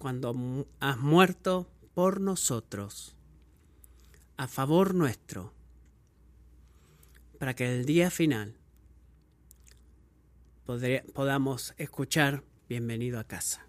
[0.03, 3.15] cuando has muerto por nosotros,
[4.37, 5.55] a favor nuestro,
[7.39, 8.57] para que el día final
[11.15, 13.65] podamos escuchar bienvenido a casa.